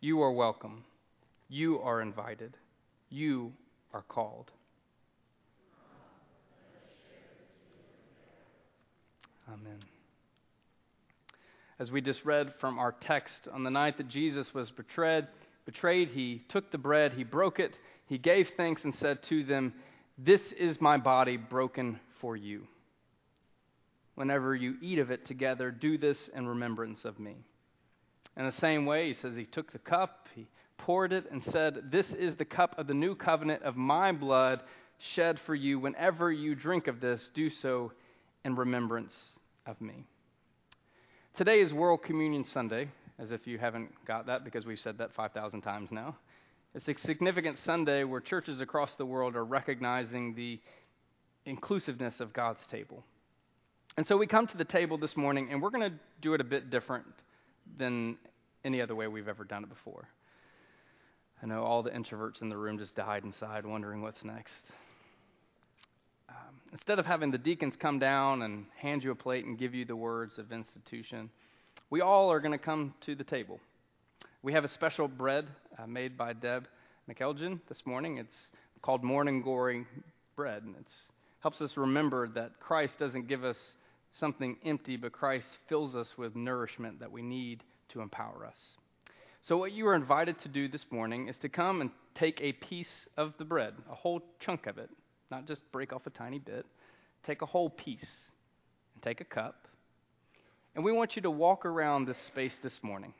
You 0.00 0.22
are 0.22 0.32
welcome. 0.32 0.84
You 1.48 1.80
are 1.80 2.00
invited. 2.00 2.56
You 3.10 3.52
are 3.92 4.02
called. 4.02 4.50
Amen. 9.48 9.80
As 11.80 11.90
we 11.90 12.00
just 12.00 12.24
read 12.24 12.52
from 12.60 12.78
our 12.78 12.92
text, 12.92 13.48
on 13.52 13.64
the 13.64 13.70
night 13.70 13.96
that 13.96 14.08
Jesus 14.08 14.46
was 14.54 14.70
betrayed, 14.70 15.26
betrayed, 15.64 16.08
he 16.08 16.42
took 16.48 16.70
the 16.70 16.78
bread, 16.78 17.12
he 17.12 17.24
broke 17.24 17.58
it, 17.58 17.72
he 18.06 18.18
gave 18.18 18.48
thanks 18.56 18.84
and 18.84 18.94
said 18.96 19.22
to 19.24 19.42
them, 19.44 19.74
"This 20.16 20.42
is 20.58 20.80
my 20.80 20.96
body 20.96 21.36
broken 21.36 21.98
for 22.20 22.36
you. 22.36 22.68
Whenever 24.14 24.54
you 24.54 24.76
eat 24.80 24.98
of 24.98 25.10
it 25.10 25.26
together, 25.26 25.70
do 25.70 25.98
this 25.98 26.18
in 26.34 26.46
remembrance 26.46 27.04
of 27.04 27.18
me." 27.18 27.44
In 28.38 28.46
the 28.46 28.60
same 28.60 28.86
way, 28.86 29.08
he 29.08 29.14
says 29.20 29.34
he 29.36 29.46
took 29.46 29.72
the 29.72 29.80
cup, 29.80 30.28
he 30.36 30.46
poured 30.78 31.12
it, 31.12 31.24
and 31.32 31.42
said, 31.52 31.90
This 31.90 32.06
is 32.16 32.36
the 32.36 32.44
cup 32.44 32.78
of 32.78 32.86
the 32.86 32.94
new 32.94 33.16
covenant 33.16 33.64
of 33.64 33.76
my 33.76 34.12
blood 34.12 34.60
shed 35.16 35.40
for 35.44 35.56
you. 35.56 35.80
Whenever 35.80 36.30
you 36.30 36.54
drink 36.54 36.86
of 36.86 37.00
this, 37.00 37.20
do 37.34 37.50
so 37.62 37.90
in 38.44 38.54
remembrance 38.54 39.12
of 39.66 39.80
me. 39.80 40.06
Today 41.36 41.60
is 41.60 41.72
World 41.72 42.04
Communion 42.04 42.44
Sunday, 42.54 42.88
as 43.18 43.32
if 43.32 43.44
you 43.44 43.58
haven't 43.58 43.90
got 44.06 44.26
that 44.26 44.44
because 44.44 44.64
we've 44.64 44.78
said 44.78 44.98
that 44.98 45.12
5,000 45.14 45.60
times 45.62 45.88
now. 45.90 46.16
It's 46.76 46.86
a 46.86 47.06
significant 47.06 47.58
Sunday 47.64 48.04
where 48.04 48.20
churches 48.20 48.60
across 48.60 48.90
the 48.98 49.06
world 49.06 49.34
are 49.34 49.44
recognizing 49.44 50.36
the 50.36 50.60
inclusiveness 51.44 52.14
of 52.20 52.32
God's 52.32 52.60
table. 52.70 53.02
And 53.96 54.06
so 54.06 54.16
we 54.16 54.28
come 54.28 54.46
to 54.46 54.56
the 54.56 54.64
table 54.64 54.96
this 54.96 55.16
morning, 55.16 55.48
and 55.50 55.60
we're 55.60 55.70
going 55.70 55.90
to 55.90 55.98
do 56.22 56.34
it 56.34 56.40
a 56.40 56.44
bit 56.44 56.70
different 56.70 57.04
than 57.78 58.16
any 58.64 58.80
other 58.80 58.94
way 58.94 59.08
we've 59.08 59.28
ever 59.28 59.44
done 59.44 59.64
it 59.64 59.68
before. 59.68 60.08
I 61.42 61.46
know 61.46 61.62
all 61.62 61.82
the 61.82 61.90
introverts 61.90 62.42
in 62.42 62.48
the 62.48 62.56
room 62.56 62.78
just 62.78 62.94
died 62.94 63.24
inside, 63.24 63.64
wondering 63.64 64.02
what's 64.02 64.22
next. 64.24 64.52
Um, 66.28 66.60
instead 66.72 66.98
of 66.98 67.06
having 67.06 67.30
the 67.30 67.38
deacons 67.38 67.74
come 67.80 67.98
down 67.98 68.42
and 68.42 68.66
hand 68.76 69.04
you 69.04 69.12
a 69.12 69.14
plate 69.14 69.44
and 69.44 69.58
give 69.58 69.74
you 69.74 69.84
the 69.84 69.96
words 69.96 70.38
of 70.38 70.52
institution, 70.52 71.30
we 71.90 72.00
all 72.00 72.30
are 72.30 72.40
going 72.40 72.52
to 72.52 72.58
come 72.58 72.92
to 73.06 73.14
the 73.14 73.24
table. 73.24 73.60
We 74.42 74.52
have 74.52 74.64
a 74.64 74.68
special 74.74 75.08
bread 75.08 75.46
uh, 75.78 75.86
made 75.86 76.18
by 76.18 76.32
Deb 76.32 76.66
McElgin 77.08 77.60
this 77.68 77.78
morning. 77.86 78.18
It's 78.18 78.36
called 78.82 79.02
Morning 79.02 79.40
Glory 79.40 79.86
Bread, 80.36 80.64
and 80.64 80.76
it 80.76 80.86
helps 81.40 81.60
us 81.60 81.70
remember 81.76 82.28
that 82.28 82.58
Christ 82.60 82.94
doesn't 82.98 83.28
give 83.28 83.44
us 83.44 83.56
something 84.18 84.56
empty, 84.64 84.96
but 84.96 85.12
Christ 85.12 85.46
fills 85.68 85.94
us 85.94 86.08
with 86.16 86.36
nourishment 86.36 87.00
that 87.00 87.10
we 87.10 87.22
need 87.22 87.62
to 87.90 88.00
empower 88.00 88.44
us. 88.46 88.56
So, 89.46 89.56
what 89.56 89.72
you 89.72 89.86
are 89.88 89.94
invited 89.94 90.40
to 90.42 90.48
do 90.48 90.68
this 90.68 90.84
morning 90.90 91.28
is 91.28 91.36
to 91.42 91.48
come 91.48 91.80
and 91.80 91.90
take 92.14 92.40
a 92.40 92.52
piece 92.52 92.86
of 93.16 93.32
the 93.38 93.44
bread, 93.44 93.74
a 93.90 93.94
whole 93.94 94.22
chunk 94.44 94.66
of 94.66 94.78
it, 94.78 94.90
not 95.30 95.46
just 95.46 95.60
break 95.72 95.92
off 95.92 96.06
a 96.06 96.10
tiny 96.10 96.38
bit. 96.38 96.66
Take 97.26 97.42
a 97.42 97.46
whole 97.46 97.70
piece 97.70 98.06
and 98.94 99.02
take 99.02 99.20
a 99.20 99.24
cup. 99.24 99.66
And 100.74 100.84
we 100.84 100.92
want 100.92 101.16
you 101.16 101.22
to 101.22 101.30
walk 101.30 101.66
around 101.66 102.06
this 102.06 102.16
space 102.28 102.52
this 102.62 102.72
morning. 102.82 103.12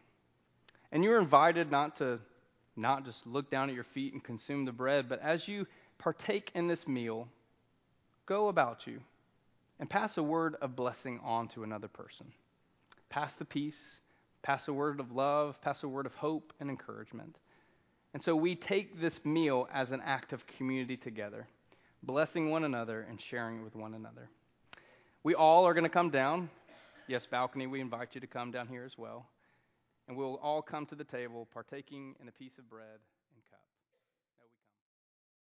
And 0.93 1.05
you're 1.05 1.21
invited 1.21 1.71
not 1.71 1.99
to 1.99 2.19
not 2.77 3.05
just 3.05 3.19
look 3.27 3.51
down 3.51 3.69
at 3.69 3.75
your 3.75 3.87
feet 3.93 4.13
and 4.13 4.23
consume 4.23 4.65
the 4.65 4.73
bread, 4.73 5.09
but 5.09 5.21
as 5.21 5.47
you 5.47 5.67
partake 5.99 6.51
in 6.55 6.69
this 6.69 6.87
meal, 6.87 7.29
go 8.27 8.49
about 8.49 8.87
you 8.87 9.01
and 9.81 9.89
pass 9.89 10.17
a 10.17 10.23
word 10.23 10.57
of 10.61 10.77
blessing 10.77 11.21
on 11.23 11.49
to 11.49 11.63
another 11.63 11.89
person. 11.89 12.27
Pass 13.11 13.33
the 13.39 13.45
peace, 13.45 13.79
pass 14.43 14.63
a 14.69 14.73
word 14.73 15.01
of 15.01 15.13
love, 15.13 15.57
pass 15.63 15.83
a 15.83 15.89
word 15.89 16.07
of 16.07 16.15
hope 16.15 16.53
and 16.61 16.69
encouragement. 16.69 17.37
And 18.15 18.23
so 18.23 18.35
we 18.35 18.55
take 18.55 19.01
this 19.01 19.15
meal 19.25 19.69
as 19.73 19.91
an 19.91 20.03
act 20.05 20.33
of 20.33 20.41
community 20.57 20.97
together, 20.97 21.47
blessing 22.03 22.51
one 22.51 22.65
another 22.65 23.07
and 23.09 23.21
sharing 23.31 23.61
it 23.61 23.65
with 23.65 23.77
one 23.77 23.95
another. 23.95 24.29
We 25.23 25.35
all 25.35 25.67
are 25.67 25.75
going 25.75 25.85
to 25.85 25.91
come 25.91 26.11
down. 26.11 26.49
Yes, 27.07 27.23
balcony, 27.31 27.67
we 27.67 27.81
invite 27.81 28.11
you 28.13 28.21
to 28.21 28.27
come 28.27 28.51
down 28.51 28.69
here 28.69 28.85
as 28.85 28.97
well. 28.97 29.27
And 30.09 30.17
we'll 30.17 30.37
all 30.37 30.63
come 30.63 30.87
to 30.87 30.95
the 30.95 31.05
table 31.05 31.47
partaking 31.53 32.15
in 32.21 32.29
a 32.29 32.33
piece 32.33 32.57
of 32.59 32.69
bread. 32.71 32.99